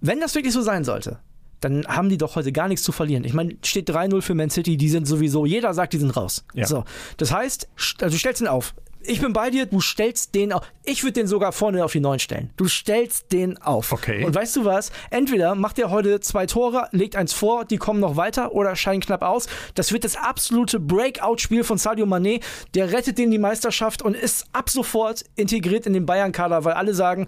Wenn 0.00 0.20
das 0.20 0.34
wirklich 0.34 0.52
so 0.52 0.62
sein 0.62 0.84
sollte, 0.84 1.18
dann 1.60 1.86
haben 1.86 2.08
die 2.08 2.18
doch 2.18 2.36
heute 2.36 2.52
gar 2.52 2.68
nichts 2.68 2.84
zu 2.84 2.92
verlieren. 2.92 3.24
Ich 3.24 3.34
meine, 3.34 3.56
steht 3.64 3.88
3-0 3.90 4.22
für 4.22 4.34
Man 4.34 4.50
City, 4.50 4.76
die 4.76 4.88
sind 4.88 5.06
sowieso, 5.06 5.46
jeder 5.46 5.74
sagt, 5.74 5.92
die 5.92 5.98
sind 5.98 6.16
raus. 6.16 6.44
Ja. 6.54 6.66
So, 6.66 6.84
das 7.16 7.32
heißt, 7.32 7.68
also 8.00 8.14
du 8.14 8.18
stellst 8.18 8.40
ihn 8.40 8.48
auf. 8.48 8.74
Ich 9.02 9.20
bin 9.22 9.32
bei 9.32 9.48
dir, 9.48 9.64
du 9.64 9.80
stellst 9.80 10.34
den 10.34 10.52
auf. 10.52 10.62
Ich 10.84 11.02
würde 11.02 11.14
den 11.14 11.26
sogar 11.26 11.52
vorne 11.52 11.82
auf 11.84 11.92
die 11.92 12.00
9 12.00 12.18
stellen. 12.18 12.50
Du 12.56 12.68
stellst 12.68 13.32
den 13.32 13.56
auf. 13.62 13.92
Okay. 13.92 14.24
Und 14.24 14.34
weißt 14.34 14.56
du 14.56 14.66
was? 14.66 14.92
Entweder 15.08 15.54
macht 15.54 15.78
er 15.78 15.90
heute 15.90 16.20
zwei 16.20 16.44
Tore, 16.44 16.86
legt 16.92 17.16
eins 17.16 17.32
vor, 17.32 17.64
die 17.64 17.78
kommen 17.78 18.00
noch 18.00 18.16
weiter 18.16 18.52
oder 18.52 18.76
scheinen 18.76 19.00
knapp 19.00 19.22
aus. 19.22 19.48
Das 19.74 19.92
wird 19.92 20.04
das 20.04 20.16
absolute 20.16 20.78
Breakout-Spiel 20.78 21.64
von 21.64 21.78
Sadio 21.78 22.04
Mané. 22.04 22.42
Der 22.74 22.92
rettet 22.92 23.16
den 23.16 23.30
die 23.30 23.38
Meisterschaft 23.38 24.02
und 24.02 24.14
ist 24.14 24.46
ab 24.52 24.68
sofort 24.68 25.24
integriert 25.34 25.86
in 25.86 25.94
den 25.94 26.04
Bayern-Kader, 26.04 26.64
weil 26.64 26.74
alle 26.74 26.92
sagen, 26.92 27.26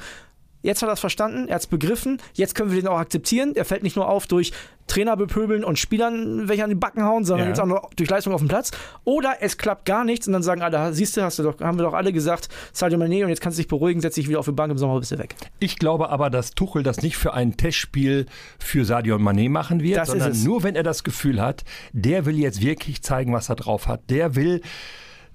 Jetzt 0.63 0.83
hat 0.83 0.89
er 0.89 0.93
es 0.93 1.01
verstanden, 1.01 1.49
er 1.49 1.57
hat 1.57 1.63
es 1.63 1.67
begriffen, 1.67 2.19
jetzt 2.35 2.55
können 2.55 2.71
wir 2.71 2.81
den 2.81 2.89
auch 2.89 2.99
akzeptieren. 2.99 3.55
Er 3.55 3.65
fällt 3.65 3.83
nicht 3.83 3.97
nur 3.97 4.09
auf 4.09 4.27
durch 4.27 4.53
Trainer 4.87 5.17
bepöbeln 5.17 5.65
und 5.65 5.79
Spielern 5.79 6.49
welche 6.49 6.65
an 6.65 6.71
die 6.71 6.77
Backen 6.77 7.03
hauen, 7.03 7.25
sondern 7.25 7.47
ja. 7.47 7.51
jetzt 7.51 7.61
auch 7.61 7.67
noch 7.67 7.91
durch 7.95 8.11
Leistung 8.11 8.33
auf 8.33 8.41
dem 8.41 8.49
Platz. 8.49 8.71
Oder 9.05 9.37
es 9.41 9.57
klappt 9.57 9.85
gar 9.85 10.05
nichts 10.05 10.27
und 10.27 10.33
dann 10.33 10.43
sagen 10.43 10.63
alle, 10.63 10.93
siehst 10.93 11.17
du, 11.17 11.23
hast 11.23 11.39
du 11.39 11.43
doch, 11.43 11.61
haben 11.61 11.79
wir 11.79 11.85
doch 11.85 11.95
alle 11.95 12.13
gesagt, 12.13 12.49
Sadio 12.73 12.99
Mané 12.99 13.23
und 13.23 13.31
jetzt 13.31 13.41
kannst 13.41 13.59
du 13.59 13.63
dich 13.63 13.69
beruhigen, 13.69 14.01
setz 14.01 14.15
dich 14.15 14.29
wieder 14.29 14.39
auf 14.39 14.45
die 14.45 14.53
Bank, 14.53 14.71
im 14.71 14.79
Sommer 14.79 14.99
bist 14.99 15.13
du 15.13 15.19
weg. 15.19 15.35
Ich 15.61 15.79
glaube 15.79 16.11
aber, 16.11 16.31
dass 16.31 16.53
Tuchel 16.53 16.83
das 16.83 17.03
nicht 17.03 17.17
für 17.17 17.35
ein 17.35 17.57
Testspiel 17.57 18.27
für 18.59 18.85
Sadio 18.85 19.17
Mané 19.17 19.49
machen 19.49 19.83
wird, 19.83 19.97
das 19.97 20.09
sondern 20.09 20.43
nur 20.43 20.63
wenn 20.63 20.77
er 20.77 20.83
das 20.83 21.05
Gefühl 21.05 21.41
hat, 21.41 21.65
der 21.93 22.27
will 22.27 22.39
jetzt 22.39 22.61
wirklich 22.61 23.03
zeigen, 23.03 23.33
was 23.33 23.49
er 23.49 23.57
drauf 23.57 23.89
hat. 23.89 24.11
Der 24.11 24.35
will 24.35 24.61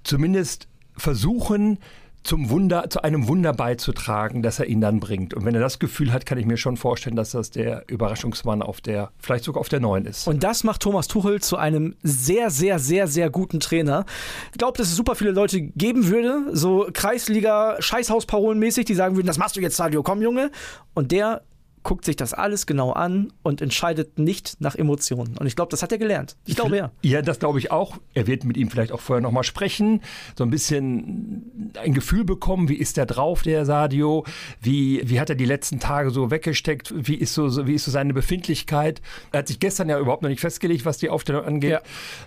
zumindest 0.03 0.67
versuchen, 0.95 1.79
zum 2.27 2.49
Wunder, 2.49 2.89
zu 2.89 3.01
einem 3.03 3.27
Wunder 3.27 3.53
beizutragen, 3.53 4.43
dass 4.43 4.59
er 4.59 4.65
ihn 4.65 4.81
dann 4.81 4.99
bringt. 4.99 5.33
Und 5.33 5.45
wenn 5.45 5.55
er 5.55 5.61
das 5.61 5.79
Gefühl 5.79 6.11
hat, 6.11 6.25
kann 6.25 6.37
ich 6.37 6.45
mir 6.45 6.57
schon 6.57 6.75
vorstellen, 6.75 7.15
dass 7.15 7.31
das 7.31 7.51
der 7.51 7.85
Überraschungsmann 7.87 8.61
auf 8.61 8.81
der, 8.81 9.11
vielleicht 9.17 9.45
sogar 9.45 9.61
auf 9.61 9.69
der 9.69 9.79
neuen 9.79 10.05
ist. 10.05 10.27
Und 10.27 10.43
das 10.43 10.65
macht 10.65 10.81
Thomas 10.81 11.07
Tuchel 11.07 11.41
zu 11.41 11.55
einem 11.55 11.95
sehr, 12.03 12.49
sehr, 12.49 12.79
sehr, 12.79 13.07
sehr 13.07 13.29
guten 13.29 13.61
Trainer. 13.61 14.05
Ich 14.51 14.57
glaube, 14.57 14.77
dass 14.77 14.87
es 14.87 14.95
super 14.95 15.15
viele 15.15 15.31
Leute 15.31 15.61
geben 15.61 16.07
würde, 16.07 16.49
so 16.51 16.89
Kreisliga, 16.91 17.77
Scheißhausparolenmäßig, 17.79 18.83
die 18.83 18.93
sagen 18.93 19.15
würden, 19.15 19.27
das 19.27 19.37
machst 19.37 19.55
du 19.55 19.61
jetzt, 19.61 19.77
Sadio, 19.77 20.03
komm, 20.03 20.21
Junge. 20.21 20.51
Und 20.93 21.13
der 21.13 21.43
guckt 21.87 22.03
sich 22.03 22.17
das 22.17 22.33
alles 22.33 22.65
genau 22.65 22.91
an 22.91 23.31
und 23.43 23.61
entscheidet 23.61 24.19
nicht 24.19 24.57
nach 24.59 24.75
Emotionen. 24.75 25.37
Und 25.37 25.47
ich 25.47 25.55
glaube, 25.55 25.71
das 25.71 25.81
hat 25.81 25.93
er 25.93 25.97
gelernt. 25.97 26.35
Ich 26.45 26.57
glaube 26.57 26.75
ja. 26.75 26.91
Ja, 27.01 27.21
das 27.21 27.39
glaube 27.39 27.59
ich 27.59 27.71
auch. 27.71 27.95
Er 28.13 28.27
wird 28.27 28.43
mit 28.43 28.57
ihm 28.57 28.69
vielleicht 28.69 28.91
auch 28.91 28.99
vorher 28.99 29.21
nochmal 29.21 29.45
sprechen, 29.45 30.01
so 30.37 30.43
ein 30.43 30.49
bisschen 30.49 31.71
ein 31.81 31.93
Gefühl 31.93 32.25
bekommen, 32.25 32.67
wie 32.67 32.75
ist 32.75 32.97
der 32.97 33.05
drauf, 33.05 33.41
der 33.43 33.65
Sadio, 33.65 34.25
wie, 34.59 35.01
wie 35.05 35.21
hat 35.21 35.29
er 35.29 35.37
die 35.37 35.45
letzten 35.45 35.79
Tage 35.79 36.11
so 36.11 36.29
weggesteckt, 36.29 36.93
wie 36.93 37.15
ist 37.15 37.33
so, 37.33 37.65
wie 37.67 37.75
ist 37.75 37.85
so 37.85 37.91
seine 37.91 38.13
Befindlichkeit. 38.13 39.01
Er 39.31 39.39
hat 39.39 39.47
sich 39.47 39.61
gestern 39.61 39.87
ja 39.87 39.97
überhaupt 39.97 40.23
noch 40.23 40.29
nicht 40.29 40.41
festgelegt, 40.41 40.83
was 40.83 40.97
die 40.97 41.09
Aufstellung 41.09 41.45
angeht. 41.45 41.71
Ja. 41.71 41.81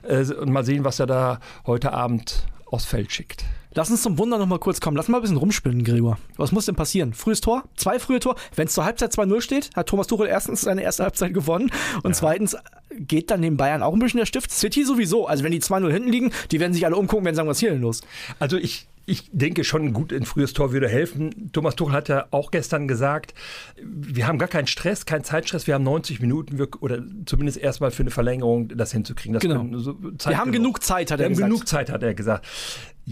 Äh, 0.08 0.24
und 0.32 0.50
mal 0.50 0.64
sehen, 0.64 0.84
was 0.84 1.00
er 1.00 1.06
da 1.06 1.38
heute 1.66 1.92
Abend 1.92 2.46
aufs 2.64 2.86
Feld 2.86 3.12
schickt. 3.12 3.44
Lass 3.74 3.90
uns 3.90 4.02
zum 4.02 4.18
Wunder 4.18 4.38
noch 4.38 4.46
mal 4.46 4.58
kurz 4.58 4.80
kommen. 4.80 4.96
Lass 4.96 5.08
mal 5.08 5.18
ein 5.18 5.22
bisschen 5.22 5.36
rumspinnen, 5.36 5.84
Gregor. 5.84 6.18
Was 6.36 6.50
muss 6.50 6.66
denn 6.66 6.74
passieren? 6.74 7.14
Frühes 7.14 7.40
Tor, 7.40 7.64
zwei 7.76 7.98
frühe 7.98 8.18
Tor. 8.18 8.34
Wenn 8.56 8.66
es 8.66 8.74
zur 8.74 8.84
Halbzeit 8.84 9.12
2-0 9.12 9.40
steht, 9.40 9.70
hat 9.76 9.88
Thomas 9.88 10.08
Tuchel 10.08 10.26
erstens 10.26 10.62
seine 10.62 10.82
erste 10.82 11.04
Halbzeit 11.04 11.32
gewonnen 11.32 11.70
und 12.02 12.10
ja. 12.10 12.16
zweitens 12.16 12.56
geht 12.96 13.30
dann 13.30 13.42
den 13.42 13.56
Bayern 13.56 13.82
auch 13.82 13.92
ein 13.92 14.00
bisschen 14.00 14.18
der 14.18 14.26
Stift. 14.26 14.50
City 14.50 14.84
sowieso. 14.84 15.26
Also 15.26 15.44
wenn 15.44 15.52
die 15.52 15.60
2-0 15.60 15.90
hinten 15.92 16.08
liegen, 16.10 16.32
die 16.50 16.58
werden 16.58 16.72
sich 16.72 16.84
alle 16.84 16.96
umgucken, 16.96 17.24
werden 17.24 17.36
sagen, 17.36 17.48
was 17.48 17.60
hier 17.60 17.70
denn 17.70 17.80
los? 17.80 18.00
Also 18.40 18.56
ich 18.56 18.88
ich 19.10 19.28
denke 19.32 19.64
schon, 19.64 19.92
gut 19.92 20.12
ein 20.12 20.24
frühes 20.24 20.52
Tor 20.52 20.72
würde 20.72 20.88
helfen. 20.88 21.50
Thomas 21.52 21.74
Tuchel 21.74 21.94
hat 21.94 22.08
ja 22.08 22.26
auch 22.30 22.50
gestern 22.52 22.86
gesagt, 22.86 23.34
wir 23.82 24.28
haben 24.28 24.38
gar 24.38 24.48
keinen 24.48 24.68
Stress, 24.68 25.04
keinen 25.04 25.24
Zeitstress, 25.24 25.66
wir 25.66 25.74
haben 25.74 25.82
90 25.82 26.20
Minuten 26.20 26.60
oder 26.80 27.02
zumindest 27.26 27.58
erstmal 27.58 27.90
für 27.90 28.04
eine 28.04 28.10
Verlängerung 28.10 28.68
das 28.68 28.92
hinzukriegen. 28.92 29.34
Das 29.34 29.42
genau. 29.42 29.66
So 29.78 29.96
wir 30.00 30.38
haben 30.38 30.52
genug 30.52 30.82
Zeit, 30.84 31.10
hat 31.10 31.18
er 31.18 31.24
wir 31.24 31.28
gesagt. 31.30 31.44
Haben 31.44 31.50
genug 31.50 31.68
Zeit, 31.68 31.90
hat 31.90 32.02
er 32.02 32.14
gesagt. 32.14 32.46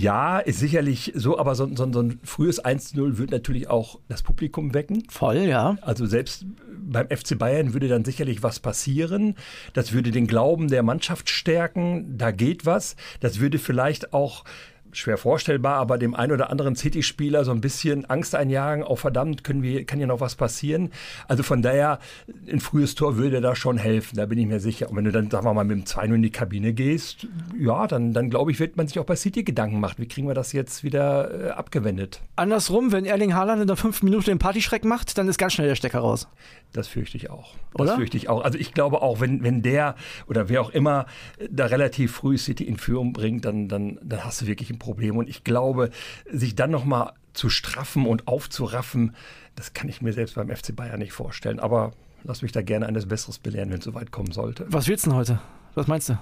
Ja, 0.01 0.39
ist 0.39 0.61
sicherlich 0.61 1.13
so, 1.17 1.41
aber 1.41 1.57
so, 1.57 1.67
so, 1.75 1.93
so 1.93 2.01
ein 2.01 2.21
frühes 2.23 2.65
1-0 2.65 3.19
würde 3.19 3.35
natürlich 3.35 3.69
auch 3.69 3.99
das 4.09 4.23
Publikum 4.23 4.73
wecken. 4.73 5.03
Voll, 5.09 5.39
ja. 5.39 5.77
Also 5.81 6.07
selbst 6.07 6.47
beim 6.81 7.09
FC 7.09 7.37
Bayern 7.37 7.75
würde 7.75 7.89
dann 7.89 8.05
sicherlich 8.05 8.45
was 8.45 8.61
passieren. 8.61 9.35
Das 9.73 9.93
würde 9.93 10.13
den 10.13 10.29
Glauben 10.29 10.69
der 10.69 10.85
Mannschaft 10.85 11.31
stärken. 11.31 12.17
Da 12.17 12.31
geht 12.31 12.65
was. 12.65 12.95
Das 13.19 13.41
würde 13.41 13.59
vielleicht 13.59 14.13
auch 14.13 14.45
schwer 14.93 15.19
vorstellbar, 15.19 15.77
aber 15.77 15.99
dem 15.99 16.15
einen 16.15 16.33
oder 16.33 16.51
anderen 16.51 16.77
City-Spieler 16.77 17.45
so 17.45 17.51
ein 17.51 17.61
bisschen 17.61 18.05
Angst 18.07 18.35
einjagen, 18.35 18.85
oh 18.85 18.97
verdammt, 18.97 19.45
können 19.45 19.63
wir, 19.63 19.85
kann 19.85 20.01
ja 20.01 20.07
noch 20.07 20.21
was 20.21 20.35
passieren. 20.35 20.91
Also 21.27 21.43
von 21.43 21.63
daher, 21.63 21.99
ein 22.51 22.61
frühes 22.61 22.95
Tor 22.95 23.17
würde 23.17 23.41
da 23.41 23.55
schon 23.55 23.79
helfen, 23.79 24.17
da 24.17 24.27
bin 24.27 24.39
ich 24.39 24.47
mir 24.47 24.61
sicher. 24.61 24.91
Und 24.91 24.97
wenn 24.97 25.05
du 25.05 25.13
dann, 25.13 25.31
sagen 25.31 25.45
wir 25.45 25.55
mal, 25.55 25.65
mit 25.65 25.77
dem 25.77 25.87
2 25.87 26.07
in 26.07 26.23
die 26.23 26.31
Kabine 26.31 26.73
gehst, 26.73 27.27
ja, 27.59 27.87
dann, 27.87 28.13
dann 28.13 28.31
glaube 28.31 28.51
ich, 28.51 28.61
wird 28.61 28.77
man 28.77 28.89
sich 28.89 28.99
auch 28.99 29.05
bei 29.05 29.17
City 29.17 29.45
Gedanken 29.45 29.81
machen. 29.81 29.97
Wie 29.99 30.09
kriegen 30.09 30.27
wir 30.27 30.35
das 30.35 30.53
jetzt 30.53 30.85
wieder 30.85 31.49
äh, 31.49 31.51
abgewendet? 31.51 32.21
Andersrum, 32.37 32.93
wenn 32.93 33.05
Erling 33.05 33.35
Haaland 33.35 33.61
in 33.61 33.67
der 33.67 33.77
fünf 33.77 34.03
Minuten 34.03 34.27
den 34.27 34.39
Partyschreck 34.39 34.85
macht, 34.85 35.19
dann 35.19 35.29
ist 35.29 35.39
ganz 35.39 35.55
schnell 35.55 35.69
der 35.69 35.75
Stecker 35.75 36.01
raus. 36.01 36.29
Das 36.73 36.87
fürchte 36.87 37.17
ich 37.17 37.31
auch. 37.31 37.55
Das 37.73 37.81
oder? 37.81 37.97
fürchte 37.97 38.17
ich 38.17 38.29
auch. 38.29 38.45
Also 38.45 38.59
ich 38.59 38.75
glaube 38.75 39.01
auch, 39.01 39.21
wenn, 39.21 39.43
wenn 39.43 39.63
der 39.63 39.95
oder 40.27 40.49
wer 40.49 40.61
auch 40.61 40.71
immer 40.71 41.07
da 41.51 41.67
relativ 41.67 42.13
früh 42.13 42.37
City 42.37 42.65
in 42.65 42.77
Führung 42.77 43.13
bringt, 43.13 43.45
dann, 43.45 43.69
dann, 43.69 43.99
dann 44.03 44.25
hast 44.25 44.43
du 44.43 44.47
wirklich 44.47 44.71
ein 44.71 44.78
Problem. 44.79 45.17
Und 45.17 45.29
ich 45.29 45.45
glaube, 45.45 45.91
sich 46.31 46.55
dann 46.55 46.71
nochmal 46.71 47.13
zu 47.33 47.51
straffen 47.51 48.07
und 48.07 48.27
aufzuraffen, 48.27 49.15
das 49.55 49.73
kann 49.73 49.89
ich 49.89 50.03
mir 50.03 50.13
selbst 50.13 50.35
beim 50.35 50.55
FC 50.55 50.75
Bayern 50.75 50.99
nicht 50.99 51.13
vorstellen. 51.13 51.61
Aber 51.61 51.93
lass 52.25 52.43
mich 52.43 52.53
da 52.53 52.63
gerne 52.63 52.87
eines 52.87 53.07
Besseres 53.07 53.39
belehren, 53.39 53.71
wenn 53.71 53.79
es 53.79 53.85
soweit 53.85 54.11
kommen 54.11 54.33
sollte. 54.33 54.67
Was 54.69 54.89
willst 54.89 55.07
du 55.07 55.11
denn 55.11 55.19
heute? 55.19 55.41
Was 55.75 55.87
meinst 55.87 56.09
du? 56.09 56.19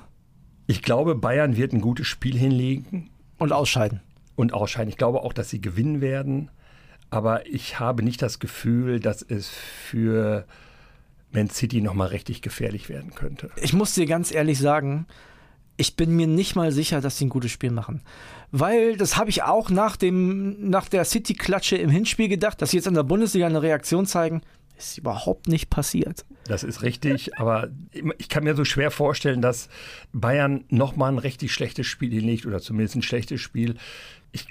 Ich 0.66 0.82
glaube, 0.82 1.14
Bayern 1.14 1.56
wird 1.56 1.72
ein 1.72 1.80
gutes 1.80 2.06
Spiel 2.06 2.36
hinlegen. 2.36 3.10
Und 3.38 3.52
ausscheiden. 3.52 4.00
Und 4.34 4.52
ausscheiden. 4.52 4.88
Ich 4.88 4.96
glaube 4.96 5.22
auch, 5.22 5.32
dass 5.32 5.48
sie 5.50 5.60
gewinnen 5.60 6.00
werden. 6.00 6.50
Aber 7.10 7.46
ich 7.46 7.78
habe 7.78 8.02
nicht 8.02 8.20
das 8.20 8.38
Gefühl, 8.38 8.98
dass 9.00 9.22
es 9.22 9.48
für 9.48 10.44
Man 11.30 11.50
City 11.50 11.80
nochmal 11.80 12.08
richtig 12.08 12.42
gefährlich 12.42 12.88
werden 12.88 13.14
könnte. 13.14 13.50
Ich 13.56 13.72
muss 13.72 13.94
dir 13.94 14.06
ganz 14.06 14.32
ehrlich 14.32 14.58
sagen, 14.58 15.06
ich 15.76 15.97
bin 15.97 16.16
mir 16.16 16.26
nicht 16.26 16.56
mal 16.56 16.73
sicher, 16.73 17.00
dass 17.00 17.18
sie 17.18 17.26
ein 17.26 17.30
gutes 17.30 17.50
Spiel 17.50 17.71
machen. 17.71 18.00
Weil 18.50 18.97
das 18.97 19.16
habe 19.16 19.30
ich 19.30 19.42
auch 19.42 19.71
nach, 19.71 19.97
dem, 19.97 20.71
nach 20.71 20.88
der 20.88 21.04
City-Klatsche 21.04 21.76
im 21.76 21.90
Hinspiel 21.90 22.28
gedacht, 22.28 22.62
dass 22.62 22.71
sie 22.71 22.78
jetzt 22.78 22.87
in 22.87 22.95
der 22.95 23.02
Bundesliga 23.02 23.47
eine 23.47 23.62
Reaktion 23.62 24.06
zeigen. 24.06 24.42
Ist 24.78 24.99
überhaupt 24.99 25.49
nicht 25.49 25.71
passiert. 25.71 26.25
Das 26.45 26.62
ist 26.62 26.83
richtig, 26.83 27.38
aber 27.38 27.68
ich 28.18 28.28
kann 28.28 28.45
mir 28.45 28.54
so 28.54 28.64
schwer 28.64 28.90
vorstellen, 28.90 29.40
dass 29.40 29.68
Bayern 30.12 30.64
nochmal 30.68 31.12
ein 31.12 31.18
richtig 31.18 31.52
schlechtes 31.52 31.87
Spiel 31.87 32.12
hinlegt 32.12 32.47
oder 32.47 32.61
zumindest 32.61 32.97
ein 32.97 33.02
schlechtes 33.02 33.40
Spiel 33.40 33.76
ich 34.33 34.47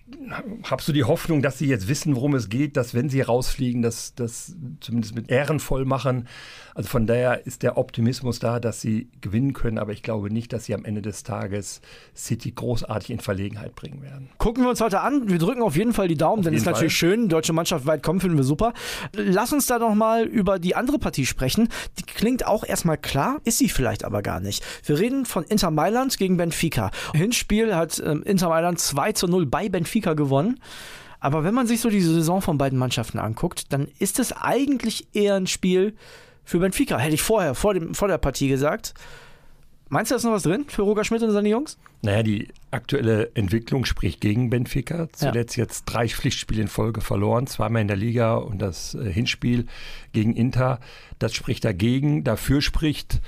habe 0.64 0.82
so 0.82 0.92
die 0.92 1.04
Hoffnung, 1.04 1.42
dass 1.42 1.60
sie 1.60 1.68
jetzt 1.68 1.88
wissen, 1.88 2.16
worum 2.16 2.34
es 2.36 2.50
geht, 2.50 2.78
dass 2.78 2.94
wenn 2.94 3.10
sie 3.10 3.22
rausfliegen, 3.22 3.82
dass 3.82 4.16
das 4.16 4.56
zumindest 4.80 5.16
mit 5.16 5.30
ehrenvoll 5.30 5.86
machen. 5.86 6.28
Also 6.74 6.90
von 6.90 7.08
daher 7.08 7.46
ist 7.46 7.64
der 7.64 7.78
Optimismus 7.78 8.40
da, 8.40 8.60
dass 8.60 8.82
sie 8.82 9.10
gewinnen 9.22 9.54
können, 9.54 9.78
aber 9.78 9.94
ich 9.94 10.04
glaube 10.04 10.32
nicht, 10.32 10.52
dass 10.52 10.66
sie 10.66 10.74
am 10.74 10.84
Ende 10.84 11.02
des 11.02 11.24
Tages 11.24 11.82
City 12.16 12.52
großartig 12.52 13.12
in 13.12 13.20
Verlegenheit 13.20 13.76
bringen 13.76 14.02
werden. 14.02 14.30
Gucken 14.40 14.64
wir 14.64 14.70
uns 14.70 14.82
heute 14.82 15.02
an. 15.02 15.30
Wir 15.30 15.38
drücken 15.38 15.62
auf 15.62 15.76
jeden 15.76 15.94
Fall 15.94 16.08
die 16.08 16.18
Daumen, 16.18 16.40
auf 16.40 16.46
denn 16.46 16.54
ist 16.54 16.66
natürlich 16.66 16.96
schön. 16.96 17.30
Deutsche 17.30 17.54
Mannschaft 17.54 17.86
weit 17.86 18.04
kommen, 18.04 18.20
finden 18.20 18.38
wir 18.38 18.44
super. 18.44 18.74
Lass 19.14 19.54
uns 19.54 19.68
da 19.68 19.80
noch 19.80 19.96
mal 19.96 20.26
über 20.26 20.60
die 20.60 20.76
andere 20.76 21.00
Partie 21.00 21.26
sprechen. 21.26 21.70
Die 22.00 22.04
klingt 22.04 22.46
auch 22.46 22.64
erstmal 22.64 22.98
klar, 22.98 23.40
ist 23.44 23.60
sie 23.60 23.70
vielleicht 23.70 24.04
aber 24.04 24.22
gar 24.22 24.40
nicht. 24.40 24.64
Wir 24.84 25.00
reden 25.00 25.26
von 25.26 25.44
Inter 25.44 25.72
Mailand 25.72 26.18
gegen 26.18 26.38
Benfica. 26.38 26.92
Hinspiel 27.14 27.76
hat 27.76 28.02
ähm, 28.06 28.24
Inter 28.24 28.50
Mailand 28.50 28.80
2 28.80 29.14
zu 29.14 29.28
0 29.28 29.46
bei 29.46 29.65
Benfica 29.70 30.14
gewonnen. 30.14 30.60
Aber 31.20 31.44
wenn 31.44 31.54
man 31.54 31.66
sich 31.66 31.82
so 31.82 31.90
die 31.90 32.02
Saison 32.02 32.42
von 32.42 32.58
beiden 32.58 32.78
Mannschaften 32.78 33.20
anguckt, 33.20 33.74
dann 33.74 33.88
ist 34.00 34.20
es 34.20 34.32
eigentlich 34.32 35.08
eher 35.14 35.36
ein 35.36 35.48
Spiel 35.48 35.96
für 36.44 36.60
Benfica. 36.60 36.98
Hätte 36.98 37.16
ich 37.16 37.24
vorher, 37.24 37.56
vor, 37.56 37.74
dem, 37.74 37.96
vor 37.96 38.08
der 38.08 38.18
Partie 38.18 38.48
gesagt. 38.48 38.94
Meinst 39.90 40.10
du, 40.10 40.14
da 40.14 40.18
ist 40.18 40.24
noch 40.24 40.32
was 40.32 40.44
drin 40.44 40.66
für 40.68 40.82
Roger 40.82 41.04
Schmidt 41.04 41.22
und 41.22 41.32
seine 41.32 41.50
Jungs? 41.50 41.78
Naja, 42.02 42.24
die 42.24 42.48
aktuelle 42.72 43.32
Entwicklung 43.36 43.86
spricht 43.86 44.20
gegen 44.20 44.50
Benfica. 44.50 45.08
Zuletzt 45.14 45.58
ja. 45.58 45.64
jetzt 45.64 45.86
drei 45.86 46.08
Pflichtspiele 46.08 46.64
in 46.64 46.68
Folge 46.68 47.02
verloren, 47.02 47.48
zweimal 47.48 47.82
in 47.82 47.88
der 47.88 47.98
Liga 47.98 48.36
und 48.36 48.62
das 48.62 48.96
äh, 48.96 49.12
Hinspiel 49.12 49.68
gegen 50.12 50.36
Inter. 50.36 50.80
Das 51.20 51.34
spricht 51.34 51.66
dagegen. 51.66 52.24
Dafür 52.24 52.62
spricht 52.62 53.22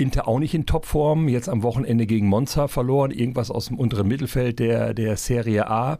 Inter 0.00 0.26
auch 0.26 0.38
nicht 0.38 0.54
in 0.54 0.66
Topform. 0.66 1.28
Jetzt 1.28 1.48
am 1.48 1.62
Wochenende 1.62 2.06
gegen 2.06 2.26
Monza 2.26 2.68
verloren. 2.68 3.10
Irgendwas 3.10 3.50
aus 3.50 3.66
dem 3.66 3.78
unteren 3.78 4.08
Mittelfeld 4.08 4.58
der, 4.58 4.94
der 4.94 5.16
Serie 5.16 5.68
A. 5.68 5.98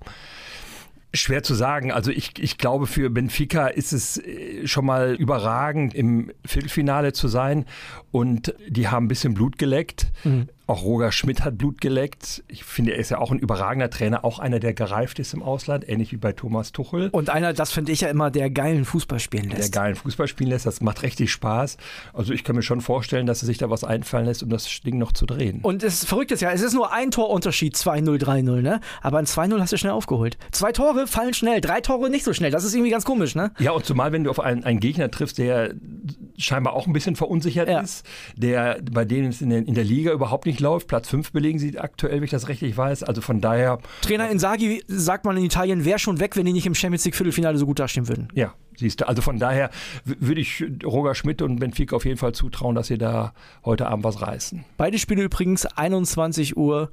Schwer 1.12 1.42
zu 1.42 1.54
sagen. 1.54 1.90
Also 1.90 2.10
ich, 2.10 2.38
ich 2.38 2.56
glaube, 2.56 2.86
für 2.86 3.10
Benfica 3.10 3.66
ist 3.66 3.92
es 3.92 4.18
äh, 4.18 4.66
schon 4.66 4.86
mal 4.86 5.14
überragend, 5.14 5.92
im 5.92 6.30
Viertelfinale 6.44 7.12
zu 7.12 7.28
sein. 7.28 7.66
Und 8.12 8.54
die 8.68 8.88
haben 8.88 9.06
ein 9.06 9.08
bisschen 9.08 9.34
Blut 9.34 9.58
geleckt. 9.58 10.06
Mhm. 10.24 10.48
Auch 10.70 10.84
Roger 10.84 11.10
Schmidt 11.10 11.44
hat 11.44 11.58
Blut 11.58 11.80
geleckt. 11.80 12.44
Ich 12.46 12.62
finde, 12.62 12.92
er 12.92 12.98
ist 13.00 13.10
ja 13.10 13.18
auch 13.18 13.32
ein 13.32 13.40
überragender 13.40 13.90
Trainer, 13.90 14.24
auch 14.24 14.38
einer, 14.38 14.60
der 14.60 14.72
gereift 14.72 15.18
ist 15.18 15.34
im 15.34 15.42
Ausland, 15.42 15.88
ähnlich 15.88 16.12
wie 16.12 16.16
bei 16.16 16.32
Thomas 16.32 16.70
Tuchel. 16.70 17.08
Und 17.10 17.28
einer, 17.28 17.52
das 17.52 17.72
finde 17.72 17.90
ich 17.90 18.02
ja 18.02 18.08
immer, 18.08 18.30
der 18.30 18.50
geilen 18.50 18.84
Fußball 18.84 19.18
spielen 19.18 19.50
lässt. 19.50 19.74
Der 19.74 19.82
geilen 19.82 19.96
Fußball 19.96 20.28
spielen 20.28 20.50
lässt, 20.50 20.66
das 20.66 20.80
macht 20.80 21.02
richtig 21.02 21.32
Spaß. 21.32 21.76
Also 22.12 22.32
ich 22.32 22.44
kann 22.44 22.54
mir 22.54 22.62
schon 22.62 22.82
vorstellen, 22.82 23.26
dass 23.26 23.42
er 23.42 23.46
sich 23.46 23.58
da 23.58 23.68
was 23.68 23.82
einfallen 23.82 24.26
lässt, 24.26 24.44
um 24.44 24.48
das 24.48 24.68
Ding 24.82 24.96
noch 24.96 25.10
zu 25.10 25.26
drehen. 25.26 25.58
Und 25.62 25.82
es 25.82 26.04
verrückt 26.04 26.30
ist 26.30 26.40
ja, 26.40 26.52
es 26.52 26.62
ist 26.62 26.74
nur 26.74 26.92
ein 26.92 27.10
Torunterschied, 27.10 27.74
2-0, 27.74 28.22
3-0, 28.22 28.62
ne? 28.62 28.80
Aber 29.02 29.18
ein 29.18 29.26
2-0 29.26 29.58
hast 29.58 29.72
du 29.72 29.76
schnell 29.76 29.92
aufgeholt. 29.92 30.38
Zwei 30.52 30.70
Tore 30.70 31.08
fallen 31.08 31.34
schnell, 31.34 31.60
drei 31.60 31.80
Tore 31.80 32.10
nicht 32.10 32.24
so 32.24 32.32
schnell. 32.32 32.52
Das 32.52 32.62
ist 32.62 32.74
irgendwie 32.74 32.92
ganz 32.92 33.04
komisch, 33.04 33.34
ne? 33.34 33.50
Ja, 33.58 33.72
und 33.72 33.84
zumal, 33.84 34.12
wenn 34.12 34.22
du 34.22 34.30
auf 34.30 34.38
einen, 34.38 34.62
einen 34.62 34.78
Gegner 34.78 35.10
triffst, 35.10 35.38
der 35.38 35.74
scheinbar 36.38 36.74
auch 36.74 36.86
ein 36.86 36.92
bisschen 36.92 37.16
verunsichert 37.16 37.68
ja. 37.68 37.80
ist, 37.80 38.06
der 38.36 38.78
bei 38.88 39.04
denen 39.04 39.30
es 39.30 39.40
in 39.42 39.50
der, 39.50 39.58
in 39.66 39.74
der 39.74 39.84
Liga 39.84 40.12
überhaupt 40.12 40.46
nicht 40.46 40.59
läuft, 40.60 40.88
Platz 40.88 41.08
5 41.08 41.32
belegen 41.32 41.58
sie 41.58 41.78
aktuell, 41.78 42.16
wenn 42.16 42.24
ich 42.24 42.30
das 42.30 42.48
richtig 42.48 42.76
weiß. 42.76 43.02
Also 43.02 43.20
von 43.20 43.40
daher. 43.40 43.78
Trainer 44.02 44.30
Insagi 44.30 44.82
sagt 44.86 45.24
man 45.24 45.36
in 45.36 45.44
Italien, 45.44 45.84
wäre 45.84 45.98
schon 45.98 46.20
weg, 46.20 46.36
wenn 46.36 46.46
die 46.46 46.52
nicht 46.52 46.66
im 46.66 46.74
Champions 46.74 47.04
League 47.04 47.16
Viertelfinale 47.16 47.58
so 47.58 47.66
gut 47.66 47.78
dastehen 47.78 48.08
würden. 48.08 48.28
Ja, 48.34 48.54
siehst 48.76 49.00
du. 49.00 49.08
Also 49.08 49.22
von 49.22 49.38
daher 49.38 49.70
würde 50.04 50.40
ich 50.40 50.64
Roger 50.84 51.14
Schmidt 51.14 51.42
und 51.42 51.56
Benfica 51.56 51.96
auf 51.96 52.04
jeden 52.04 52.18
Fall 52.18 52.32
zutrauen, 52.32 52.74
dass 52.74 52.88
sie 52.88 52.98
da 52.98 53.32
heute 53.64 53.86
Abend 53.86 54.04
was 54.04 54.22
reißen. 54.22 54.64
Beide 54.76 54.98
Spiele 54.98 55.22
übrigens 55.22 55.66
21 55.66 56.56
Uhr 56.56 56.90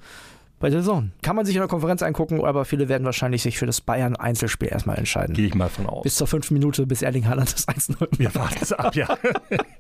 bei 0.60 0.70
der 0.70 0.80
Saison. 0.80 1.12
Kann 1.22 1.36
man 1.36 1.46
sich 1.46 1.56
in 1.56 1.62
der 1.62 1.68
Konferenz 1.68 2.02
angucken, 2.02 2.44
aber 2.44 2.66
viele 2.66 2.90
werden 2.90 3.06
wahrscheinlich 3.06 3.44
sich 3.44 3.58
für 3.58 3.66
das 3.66 3.82
Bayern-Einzelspiel 3.82 4.70
erstmal 4.70 4.98
entscheiden. 4.98 5.36
Gehe 5.36 5.48
ich 5.48 5.56
mal 5.56 5.70
von 5.70 5.86
aus. 5.86 6.04
Bis 6.04 6.16
zur 6.16 6.28
fünften 6.28 6.56
Minute, 6.56 6.88
bis 6.88 7.02
Erling 7.02 7.28
Haaland 7.28 7.54
das 7.54 7.68
1-0 7.68 8.08
Wir 8.18 8.34
warten 8.34 8.58
es 8.62 8.74
ab, 8.74 8.96
ja. 8.96 9.08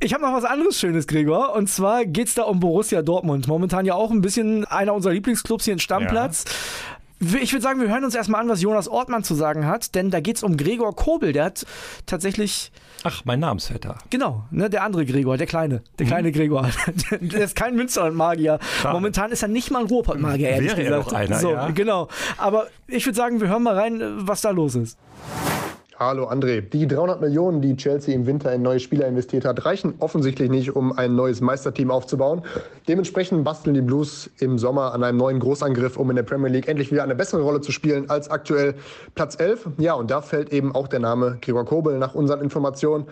Ich 0.00 0.14
habe 0.14 0.24
noch 0.24 0.32
was 0.32 0.44
anderes 0.44 0.78
Schönes, 0.78 1.06
Gregor. 1.06 1.54
Und 1.54 1.68
zwar 1.68 2.04
geht 2.04 2.28
es 2.28 2.34
da 2.34 2.42
um 2.42 2.60
Borussia 2.60 3.02
Dortmund. 3.02 3.48
Momentan 3.48 3.86
ja 3.86 3.94
auch 3.94 4.10
ein 4.10 4.20
bisschen 4.20 4.64
einer 4.66 4.94
unserer 4.94 5.12
Lieblingsclubs 5.12 5.64
hier 5.64 5.72
in 5.72 5.78
Stammplatz. 5.78 6.44
Ja. 6.46 7.38
Ich 7.40 7.52
würde 7.52 7.62
sagen, 7.62 7.80
wir 7.80 7.88
hören 7.88 8.04
uns 8.04 8.14
erstmal 8.14 8.42
an, 8.42 8.48
was 8.48 8.60
Jonas 8.60 8.88
Ortmann 8.88 9.24
zu 9.24 9.34
sagen 9.34 9.66
hat, 9.66 9.94
denn 9.94 10.10
da 10.10 10.20
geht 10.20 10.36
es 10.36 10.42
um 10.42 10.58
Gregor 10.58 10.94
Kobel. 10.94 11.32
Der 11.32 11.46
hat 11.46 11.64
tatsächlich. 12.04 12.70
Ach, 13.04 13.24
mein 13.24 13.40
Namensvetter. 13.40 13.96
Genau, 14.10 14.44
ne, 14.50 14.68
der 14.68 14.82
andere 14.82 15.06
Gregor, 15.06 15.38
der 15.38 15.46
kleine. 15.46 15.82
Der 15.98 16.04
mhm. 16.04 16.10
kleine 16.10 16.32
Gregor. 16.32 16.68
der 17.20 17.44
ist 17.44 17.56
kein 17.56 17.74
Münsterland-Magier. 17.74 18.58
Momentan 18.84 19.32
ist 19.32 19.42
er 19.42 19.48
nicht 19.48 19.70
mal 19.70 19.80
ein 19.80 19.86
Ruhrpott-Magier, 19.86 20.50
ehrlich 20.50 20.76
Wäre 20.76 20.82
gesagt. 20.82 21.12
Er 21.12 21.16
auch 21.16 21.20
einer, 21.20 21.38
so, 21.38 21.52
ja. 21.52 21.70
Genau. 21.70 22.08
Aber 22.36 22.66
ich 22.86 23.06
würde 23.06 23.16
sagen, 23.16 23.40
wir 23.40 23.48
hören 23.48 23.62
mal 23.62 23.78
rein, 23.78 24.02
was 24.26 24.42
da 24.42 24.50
los 24.50 24.74
ist. 24.74 24.98
Hallo 25.98 26.28
André. 26.28 26.60
Die 26.60 26.86
300 26.86 27.22
Millionen, 27.22 27.62
die 27.62 27.74
Chelsea 27.74 28.14
im 28.14 28.26
Winter 28.26 28.52
in 28.52 28.60
neue 28.60 28.80
Spieler 28.80 29.06
investiert 29.06 29.46
hat, 29.46 29.64
reichen 29.64 29.94
offensichtlich 29.98 30.50
nicht, 30.50 30.76
um 30.76 30.92
ein 30.92 31.14
neues 31.14 31.40
Meisterteam 31.40 31.90
aufzubauen. 31.90 32.42
Dementsprechend 32.86 33.44
basteln 33.44 33.72
die 33.72 33.80
Blues 33.80 34.28
im 34.38 34.58
Sommer 34.58 34.92
an 34.92 35.02
einem 35.02 35.16
neuen 35.16 35.40
Großangriff, 35.40 35.96
um 35.96 36.10
in 36.10 36.16
der 36.16 36.22
Premier 36.22 36.50
League 36.50 36.68
endlich 36.68 36.92
wieder 36.92 37.02
eine 37.02 37.14
bessere 37.14 37.40
Rolle 37.40 37.62
zu 37.62 37.72
spielen 37.72 38.10
als 38.10 38.28
aktuell 38.28 38.74
Platz 39.14 39.40
11. 39.40 39.68
Ja, 39.78 39.94
und 39.94 40.10
da 40.10 40.20
fällt 40.20 40.52
eben 40.52 40.74
auch 40.74 40.86
der 40.86 41.00
Name 41.00 41.38
Gregor 41.40 41.64
Kobel 41.64 41.98
nach 41.98 42.14
unseren 42.14 42.42
Informationen. 42.42 43.06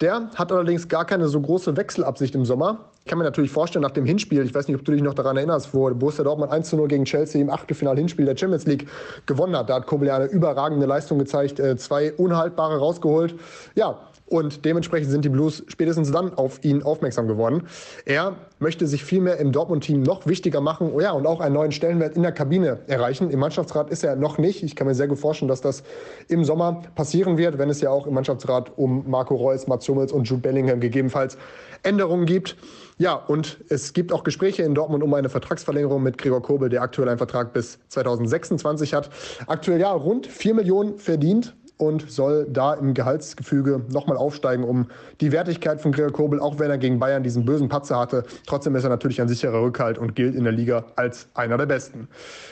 Der 0.00 0.30
hat 0.36 0.52
allerdings 0.52 0.86
gar 0.86 1.04
keine 1.04 1.26
so 1.26 1.40
große 1.40 1.76
Wechselabsicht 1.76 2.36
im 2.36 2.44
Sommer. 2.44 2.90
Ich 3.10 3.12
kann 3.12 3.18
mir 3.18 3.24
natürlich 3.24 3.50
vorstellen, 3.50 3.82
nach 3.82 3.90
dem 3.90 4.04
Hinspiel, 4.04 4.44
ich 4.44 4.54
weiß 4.54 4.68
nicht, 4.68 4.76
ob 4.76 4.84
du 4.84 4.92
dich 4.92 5.02
noch 5.02 5.14
daran 5.14 5.36
erinnerst, 5.36 5.74
wo 5.74 5.90
Borussia 5.90 6.22
Dortmund 6.22 6.52
1 6.52 6.72
0 6.72 6.86
gegen 6.86 7.04
Chelsea 7.04 7.40
im 7.40 7.50
Achtelfinal-Hinspiel 7.50 8.24
der 8.24 8.36
Champions 8.36 8.66
League 8.66 8.86
gewonnen 9.26 9.56
hat. 9.56 9.68
Da 9.68 9.74
hat 9.74 9.88
Kobel 9.88 10.08
eine 10.10 10.26
überragende 10.26 10.86
Leistung 10.86 11.18
gezeigt, 11.18 11.58
äh, 11.58 11.76
zwei 11.76 12.12
unhaltbare 12.12 12.78
rausgeholt. 12.78 13.34
Ja, 13.74 13.98
und 14.26 14.64
dementsprechend 14.64 15.10
sind 15.10 15.24
die 15.24 15.28
Blues 15.28 15.64
spätestens 15.66 16.12
dann 16.12 16.34
auf 16.34 16.62
ihn 16.62 16.84
aufmerksam 16.84 17.26
geworden. 17.26 17.64
Er 18.04 18.36
möchte 18.60 18.86
sich 18.86 19.04
vielmehr 19.04 19.38
im 19.38 19.50
Dortmund-Team 19.50 20.02
noch 20.02 20.24
wichtiger 20.26 20.60
machen 20.60 20.92
oh 20.94 21.00
ja, 21.00 21.10
und 21.10 21.26
auch 21.26 21.40
einen 21.40 21.56
neuen 21.56 21.72
Stellenwert 21.72 22.14
in 22.14 22.22
der 22.22 22.30
Kabine 22.30 22.78
erreichen. 22.86 23.28
Im 23.30 23.40
Mannschaftsrat 23.40 23.90
ist 23.90 24.04
er 24.04 24.14
noch 24.14 24.38
nicht. 24.38 24.62
Ich 24.62 24.76
kann 24.76 24.86
mir 24.86 24.94
sehr 24.94 25.08
gut 25.08 25.18
vorstellen, 25.18 25.48
dass 25.48 25.62
das 25.62 25.82
im 26.28 26.44
Sommer 26.44 26.82
passieren 26.94 27.38
wird, 27.38 27.58
wenn 27.58 27.70
es 27.70 27.80
ja 27.80 27.90
auch 27.90 28.06
im 28.06 28.14
Mannschaftsrat 28.14 28.70
um 28.78 29.10
Marco 29.10 29.34
Reus, 29.34 29.66
Mats 29.66 29.88
Hummels 29.88 30.12
und 30.12 30.28
Jude 30.28 30.42
Bellingham 30.42 30.78
gegebenenfalls 30.78 31.36
Änderungen 31.82 32.26
gibt. 32.26 32.56
Ja, 32.98 33.14
und 33.14 33.58
es 33.70 33.92
gibt 33.92 34.12
auch 34.12 34.24
Gespräche 34.24 34.62
in 34.62 34.74
Dortmund 34.74 35.02
um 35.02 35.14
eine 35.14 35.30
Vertragsverlängerung 35.30 36.02
mit 36.02 36.18
Gregor 36.18 36.42
Kobel, 36.42 36.68
der 36.68 36.82
aktuell 36.82 37.08
einen 37.08 37.18
Vertrag 37.18 37.52
bis 37.52 37.78
2026 37.88 38.92
hat. 38.92 39.10
Aktuell 39.46 39.80
ja 39.80 39.90
rund 39.90 40.26
4 40.26 40.54
Millionen 40.54 40.98
verdient 40.98 41.54
und 41.80 42.10
soll 42.10 42.46
da 42.50 42.74
im 42.74 42.92
Gehaltsgefüge 42.92 43.86
nochmal 43.88 44.18
aufsteigen, 44.18 44.64
um 44.64 44.88
die 45.22 45.32
Wertigkeit 45.32 45.80
von 45.80 45.92
Gregor 45.92 46.12
Kobel, 46.12 46.38
auch 46.38 46.58
wenn 46.58 46.70
er 46.70 46.76
gegen 46.76 46.98
Bayern 46.98 47.22
diesen 47.22 47.46
bösen 47.46 47.68
Patzer 47.68 47.98
hatte. 47.98 48.24
Trotzdem 48.46 48.76
ist 48.76 48.84
er 48.84 48.90
natürlich 48.90 49.20
ein 49.20 49.28
sicherer 49.28 49.62
Rückhalt 49.62 49.96
und 49.96 50.14
gilt 50.14 50.34
in 50.34 50.44
der 50.44 50.52
Liga 50.52 50.84
als 50.96 51.28
einer 51.32 51.56
der 51.56 51.66
Besten. 51.66 52.08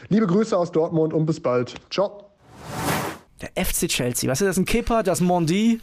Liebe 0.09 0.27
Grüße 0.27 0.57
aus 0.57 0.73
Dortmund 0.73 1.13
und 1.13 1.27
bis 1.27 1.41
bald. 1.41 1.75
Ciao. 1.91 2.25
Der 3.43 3.65
FC 3.65 3.87
Chelsea, 3.87 4.31
was 4.31 4.41
ist 4.41 4.49
das? 4.49 4.57
Ein 4.57 4.65
Kipper, 4.65 5.03
das 5.03 5.21
Mondi? 5.21 5.81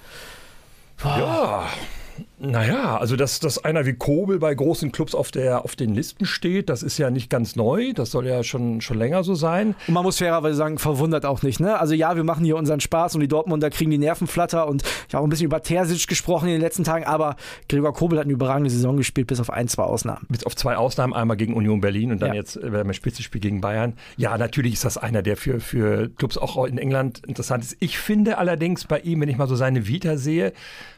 Boah. 1.01 1.17
Ja, 1.17 1.67
naja, 2.45 2.97
also 2.97 3.15
dass, 3.15 3.39
dass 3.39 3.63
einer 3.63 3.85
wie 3.85 3.93
Kobel 3.93 4.39
bei 4.39 4.53
großen 4.53 4.91
Clubs 4.91 5.15
auf, 5.15 5.31
der, 5.31 5.65
auf 5.65 5.75
den 5.75 5.93
Listen 5.93 6.25
steht, 6.25 6.69
das 6.69 6.83
ist 6.83 6.97
ja 6.97 7.09
nicht 7.09 7.29
ganz 7.29 7.55
neu. 7.55 7.93
Das 7.93 8.11
soll 8.11 8.27
ja 8.27 8.43
schon, 8.43 8.81
schon 8.81 8.97
länger 8.97 9.23
so 9.23 9.35
sein. 9.35 9.75
Und 9.87 9.93
man 9.93 10.03
muss 10.03 10.17
fairerweise 10.17 10.55
sagen, 10.55 10.77
verwundert 10.77 11.25
auch 11.25 11.41
nicht. 11.41 11.59
Ne? 11.59 11.77
Also 11.79 11.93
ja, 11.93 12.15
wir 12.15 12.23
machen 12.23 12.45
hier 12.45 12.57
unseren 12.57 12.79
Spaß 12.79 13.15
und 13.15 13.21
die 13.21 13.27
Dortmunder 13.27 13.69
kriegen 13.69 13.91
die 13.91 13.97
Nervenflatter 13.97 14.67
und 14.67 14.83
ich 15.07 15.13
habe 15.13 15.21
auch 15.21 15.27
ein 15.27 15.29
bisschen 15.29 15.45
über 15.45 15.61
Terzic 15.61 16.07
gesprochen 16.07 16.47
in 16.47 16.53
den 16.53 16.61
letzten 16.61 16.83
Tagen, 16.83 17.05
aber 17.05 17.35
Gregor 17.69 17.93
Kobel 17.93 18.19
hat 18.19 18.25
eine 18.25 18.33
überragende 18.33 18.69
Saison 18.69 18.97
gespielt, 18.97 19.27
bis 19.27 19.39
auf 19.39 19.49
ein, 19.49 19.67
zwei 19.67 19.83
Ausnahmen. 19.83 20.25
Bis 20.29 20.45
auf 20.45 20.55
zwei 20.55 20.75
Ausnahmen, 20.77 21.13
einmal 21.13 21.37
gegen 21.37 21.53
Union 21.53 21.81
Berlin 21.81 22.11
und 22.11 22.21
dann 22.21 22.29
ja. 22.29 22.35
jetzt 22.35 22.57
äh, 22.57 22.69
beim 22.69 22.93
Spitzenspiel 22.93 23.41
gegen 23.41 23.61
Bayern. 23.61 23.93
Ja, 24.17 24.37
natürlich 24.37 24.73
ist 24.73 24.85
das 24.85 24.97
einer, 24.97 25.21
der 25.21 25.37
für, 25.37 25.59
für 25.59 26.09
Clubs 26.09 26.37
auch 26.37 26.65
in 26.65 26.77
England 26.77 27.21
interessant 27.25 27.63
ist. 27.63 27.77
Ich 27.79 27.97
finde 27.97 28.37
allerdings 28.37 28.85
bei 28.85 28.99
ihm, 28.99 29.21
wenn 29.21 29.29
ich 29.29 29.37
mal 29.37 29.47
so 29.47 29.55
seine 29.55 29.87
Vita 29.87 30.17
sehe, 30.17 30.53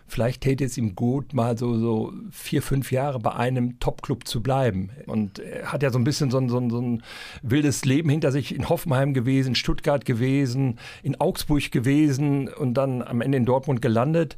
vielleicht 0.07 0.41
täte 0.41 0.65
es 0.65 0.77
ihm 0.77 0.95
gut, 0.95 1.33
mal 1.37 1.57
so, 1.57 1.77
so 1.77 2.11
vier, 2.31 2.61
fünf 2.61 2.91
Jahre 2.91 3.19
bei 3.19 3.33
einem 3.33 3.79
Top-Club 3.79 4.27
zu 4.27 4.43
bleiben. 4.43 4.89
Und 5.05 5.39
er 5.39 5.71
hat 5.71 5.83
ja 5.83 5.89
so 5.89 5.97
ein 5.97 6.03
bisschen 6.03 6.29
so 6.29 6.37
ein, 6.37 6.49
so, 6.49 6.57
ein, 6.57 6.69
so 6.69 6.81
ein 6.81 7.03
wildes 7.41 7.85
Leben 7.85 8.09
hinter 8.09 8.33
sich 8.33 8.53
in 8.53 8.67
Hoffenheim 8.67 9.13
gewesen, 9.13 9.55
Stuttgart 9.55 10.03
gewesen, 10.03 10.79
in 11.03 11.19
Augsburg 11.21 11.71
gewesen 11.71 12.49
und 12.49 12.73
dann 12.73 13.01
am 13.01 13.21
Ende 13.21 13.37
in 13.37 13.45
Dortmund 13.45 13.81
gelandet. 13.81 14.35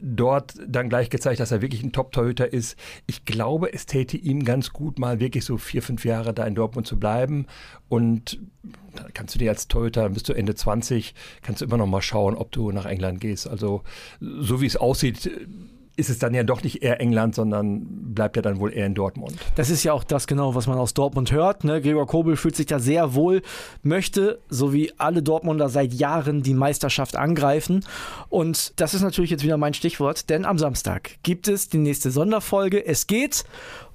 Dort 0.00 0.54
dann 0.64 0.88
gleich 0.88 1.10
gezeigt, 1.10 1.40
dass 1.40 1.50
er 1.50 1.62
wirklich 1.62 1.82
ein 1.82 1.92
Top-Torhüter 1.92 2.52
ist. 2.52 2.78
Ich 3.06 3.24
glaube, 3.24 3.72
es 3.72 3.86
täte 3.86 4.16
ihm 4.16 4.44
ganz 4.44 4.72
gut, 4.72 5.00
mal 5.00 5.18
wirklich 5.18 5.44
so 5.44 5.56
vier, 5.56 5.82
fünf 5.82 6.04
Jahre 6.04 6.32
da 6.32 6.46
in 6.46 6.54
Dortmund 6.54 6.86
zu 6.86 7.00
bleiben. 7.00 7.46
Und 7.88 8.38
dann 8.94 9.12
kannst 9.14 9.34
du 9.34 9.38
dir 9.38 9.50
als 9.50 9.68
Torhüter, 9.68 10.08
bist 10.10 10.28
du 10.28 10.34
Ende 10.34 10.54
20, 10.54 11.14
kannst 11.42 11.60
du 11.60 11.64
immer 11.64 11.78
noch 11.78 11.86
mal 11.86 12.02
schauen, 12.02 12.36
ob 12.36 12.52
du 12.52 12.70
nach 12.70 12.86
England 12.86 13.20
gehst. 13.20 13.48
Also 13.48 13.82
so 14.20 14.60
wie 14.60 14.66
es 14.66 14.76
aussieht, 14.76 15.30
ist 15.96 16.08
es 16.08 16.18
dann 16.18 16.32
ja 16.34 16.42
doch 16.42 16.62
nicht 16.62 16.82
eher 16.82 17.00
England, 17.00 17.34
sondern 17.34 18.14
bleibt 18.14 18.36
er 18.36 18.42
dann 18.42 18.58
wohl 18.58 18.72
eher 18.72 18.86
in 18.86 18.94
Dortmund. 18.94 19.36
Das 19.56 19.70
ist 19.70 19.84
ja 19.84 19.92
auch 19.92 20.04
das 20.04 20.26
genau, 20.26 20.54
was 20.54 20.66
man 20.66 20.78
aus 20.78 20.94
Dortmund 20.94 21.32
hört. 21.32 21.64
Ne? 21.64 21.82
Gregor 21.82 22.06
Kobel 22.06 22.36
fühlt 22.36 22.56
sich 22.56 22.66
da 22.66 22.78
sehr 22.78 23.14
wohl, 23.14 23.42
möchte, 23.82 24.40
so 24.48 24.72
wie 24.72 24.92
alle 24.98 25.22
Dortmunder 25.22 25.68
seit 25.68 25.92
Jahren, 25.92 26.42
die 26.42 26.54
Meisterschaft 26.54 27.16
angreifen. 27.16 27.84
Und 28.28 28.80
das 28.80 28.94
ist 28.94 29.02
natürlich 29.02 29.30
jetzt 29.30 29.44
wieder 29.44 29.58
mein 29.58 29.74
Stichwort, 29.74 30.30
denn 30.30 30.44
am 30.44 30.58
Samstag 30.58 31.18
gibt 31.22 31.48
es 31.48 31.68
die 31.68 31.78
nächste 31.78 32.10
Sonderfolge. 32.10 32.84
Es 32.86 33.06
geht 33.06 33.44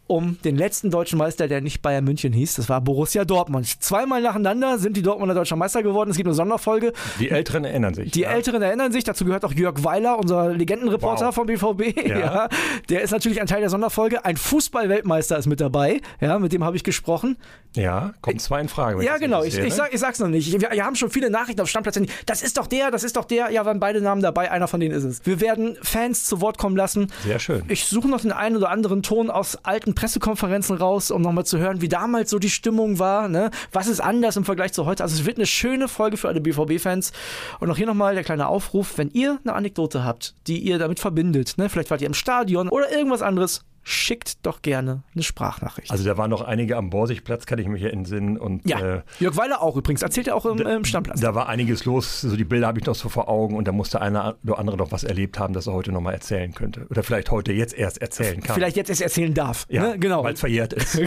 um 0.08 0.38
den 0.44 0.58
letzten 0.58 0.90
deutschen 0.90 1.18
Meister, 1.18 1.48
der 1.48 1.62
nicht 1.62 1.82
Bayern 1.82 2.04
München 2.04 2.34
hieß. 2.34 2.56
Das 2.56 2.70
war 2.70 2.82
Borussia 2.82 3.26
Dortmund. 3.26 3.67
Zweimal 3.82 4.22
nacheinander 4.22 4.80
sind 4.80 4.98
die 4.98 5.02
Dortmunder 5.02 5.36
deutscher 5.36 5.56
Meister 5.56 5.84
geworden. 5.84 6.10
Es 6.10 6.17
gibt 6.17 6.28
eine 6.28 6.36
Sonderfolge. 6.36 6.93
Die 7.20 7.30
Älteren 7.30 7.65
erinnern 7.65 7.93
sich. 7.93 8.12
Die 8.12 8.22
ja. 8.22 8.30
Älteren 8.30 8.62
erinnern 8.62 8.91
sich. 8.91 9.04
Dazu 9.04 9.26
gehört 9.26 9.43
auch 9.43 9.54
Jörg 9.54 9.84
Weiler, 9.84 10.17
unser 10.17 10.54
Legendenreporter 10.54 11.28
wow. 11.28 11.36
vom 11.36 11.48
BVB. 11.48 12.08
Ja. 12.08 12.17
ja. 12.20 12.50
Der 12.89 13.02
ist 13.02 13.12
natürlich 13.12 13.41
ein 13.41 13.48
Teil 13.48 13.60
der 13.62 13.70
Sonderfolge. 13.70 14.24
Ein 14.24 14.38
Fußballweltmeister 14.38 15.38
ist 15.38 15.46
mit 15.46 15.60
dabei. 15.60 16.02
Ja, 16.22 16.39
mit 16.39 16.54
dem 16.54 16.63
habe 16.63 16.78
ich 16.78 16.84
gesprochen. 16.84 17.38
Ja, 17.78 18.13
kommt 18.22 18.42
zwei 18.42 18.62
in 18.62 18.70
Frage. 18.70 19.04
Ja, 19.04 19.18
genau. 19.18 19.44
Ich, 19.44 19.58
ich, 19.58 19.74
sag, 19.74 19.94
ich 19.94 20.00
sag's 20.00 20.20
noch 20.20 20.28
nicht. 20.28 20.52
Wir, 20.52 20.72
wir, 20.72 20.86
haben 20.86 20.96
schon 20.96 21.10
viele 21.10 21.30
Nachrichten 21.30 21.62
auf 21.62 21.70
Stammplätzen. 21.70 22.08
Das 22.26 22.42
ist 22.42 22.58
doch 22.58 22.68
der, 22.68 22.92
das 22.92 23.04
ist 23.04 23.16
doch 23.16 23.26
der. 23.26 23.52
Ja, 23.52 23.66
waren 23.66 23.80
beide 23.80 24.02
Namen 24.02 24.22
dabei. 24.22 24.52
Einer 24.52 24.68
von 24.68 24.80
denen 24.80 24.96
ist 24.96 25.04
es. 25.04 25.26
Wir 25.26 25.40
werden 25.42 25.78
Fans 25.82 26.26
zu 26.26 26.42
Wort 26.42 26.58
kommen 26.58 26.76
lassen. 26.76 27.12
Sehr 27.24 27.40
schön. 27.40 27.63
Ich 27.68 27.86
suche 27.86 28.08
noch 28.08 28.22
den 28.22 28.32
einen 28.32 28.58
oder 28.58 28.70
anderen 28.70 29.04
Ton 29.04 29.30
aus 29.30 29.58
alten 29.63 29.96
Pressekonferenzen 29.96 30.78
raus, 30.78 31.12
um 31.12 31.22
nochmal 31.22 31.46
zu 31.46 31.58
hören, 31.60 31.82
wie 31.82 31.90
damals 31.90 32.30
so 32.30 32.40
die 32.40 32.50
Stimmung 32.50 33.00
war. 33.00 33.28
Ne? 33.28 33.52
Was 33.72 33.88
ist 33.88 34.00
anders 34.00 34.36
im 34.38 34.46
Vergleich 34.46 34.74
zu 34.74 34.86
heute? 34.86 35.04
Also 35.04 35.16
es 35.16 35.26
wird 35.26 35.38
eine 35.38 35.46
schöne 35.46 35.88
Folge 35.88 36.18
für 36.18 36.28
alle 36.28 36.42
BVB-Fans. 36.42 37.12
Und 37.60 37.72
auch 37.72 37.78
hier 37.78 37.86
nochmal 37.86 38.16
der 38.16 38.24
kleine 38.24 38.48
Aufruf, 38.48 38.98
wenn 38.98 39.10
ihr 39.12 39.40
eine 39.44 39.54
Anekdote 39.54 40.04
habt, 40.04 40.36
die 40.48 40.60
ihr 40.60 40.80
damit 40.80 41.00
verbindet, 41.00 41.56
ne? 41.58 41.70
vielleicht 41.70 41.92
wart 41.92 42.02
ihr 42.02 42.08
im 42.08 42.13
Stadion 42.13 42.70
oder 42.70 42.92
irgendwas 42.92 43.22
anderes, 43.22 43.63
schickt 43.88 44.45
doch 44.45 44.62
gerne 44.62 45.04
eine 45.15 45.23
Sprachnachricht. 45.23 45.91
Also 45.91 46.04
da 46.04 46.17
waren 46.17 46.30
noch 46.30 46.41
einige 46.41 46.76
am 46.76 46.89
Borsigplatz, 46.89 47.45
kann 47.45 47.58
ich 47.58 47.67
mich 47.67 47.84
entsinnen. 47.84 48.38
Und, 48.38 48.67
ja, 48.67 48.80
äh, 48.80 49.02
Jörg 49.19 49.38
Weiler 49.38 49.62
auch 49.62 49.78
übrigens, 49.78 50.02
erzählt 50.02 50.28
er 50.28 50.36
auch 50.36 50.45
im, 50.45 50.58
da, 50.58 50.76
im 50.76 50.84
Stammplatz. 50.84 51.21
Da 51.21 51.34
war 51.36 51.47
einiges 51.47 51.86
los, 51.86 52.19
so 52.19 52.36
die 52.36 52.43
Bilder 52.43 52.67
habe 52.67 52.80
ich 52.80 52.86
noch 52.86 52.95
so 52.95 53.08
vor 53.08 53.30
Augen 53.30 53.56
und 53.56 53.65
da 53.65 53.71
musste 53.71 54.02
einer 54.02 54.36
oder 54.43 54.60
andere 54.60 54.76
noch 54.76 54.91
was 54.91 55.06
erlebt 55.06 55.39
haben, 55.39 55.54
das 55.54 55.67
er 55.67 55.73
heute 55.73 55.93
nochmal 55.93 56.13
erzählen 56.13 56.54
könnte. 56.54 56.86
Oder 56.89 57.02
vielleicht 57.02 57.32
heute 57.32 57.54
jetzt 57.54 57.73
erst 57.73 58.02
erzählen 58.02 58.41
kann. 58.41 58.56
Vielleicht 58.56 58.76
jetzt 58.76 58.89
erst 58.89 59.02
erzählen 59.02 59.34
darf. 59.34 59.65
Ja, 59.69 59.84
ne? 59.84 60.00
genau. 60.00 60.21
Weil 60.21 60.34
es 60.34 60.41
verjährt 60.41 60.73
ist. 60.73 61.00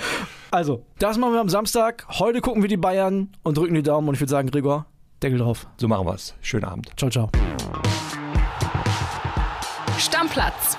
also, 0.50 0.86
das 0.98 1.18
machen 1.18 1.34
wir 1.34 1.40
am 1.40 1.50
Samstag. 1.50 2.06
Heute 2.08 2.40
gucken 2.40 2.62
wir 2.62 2.68
die 2.68 2.78
Bayern 2.78 3.28
und 3.42 3.58
drücken 3.58 3.74
die 3.74 3.82
Daumen 3.82 4.08
und 4.08 4.14
ich 4.14 4.20
würde 4.22 4.30
sagen, 4.30 4.50
Gregor, 4.50 4.86
Deckel 5.22 5.38
drauf. 5.38 5.66
So 5.76 5.86
machen 5.86 6.06
wir 6.06 6.14
es. 6.14 6.34
Schönen 6.40 6.64
Abend. 6.64 6.92
Ciao, 6.96 7.10
ciao. 7.10 7.30
Stammplatz 9.98 10.78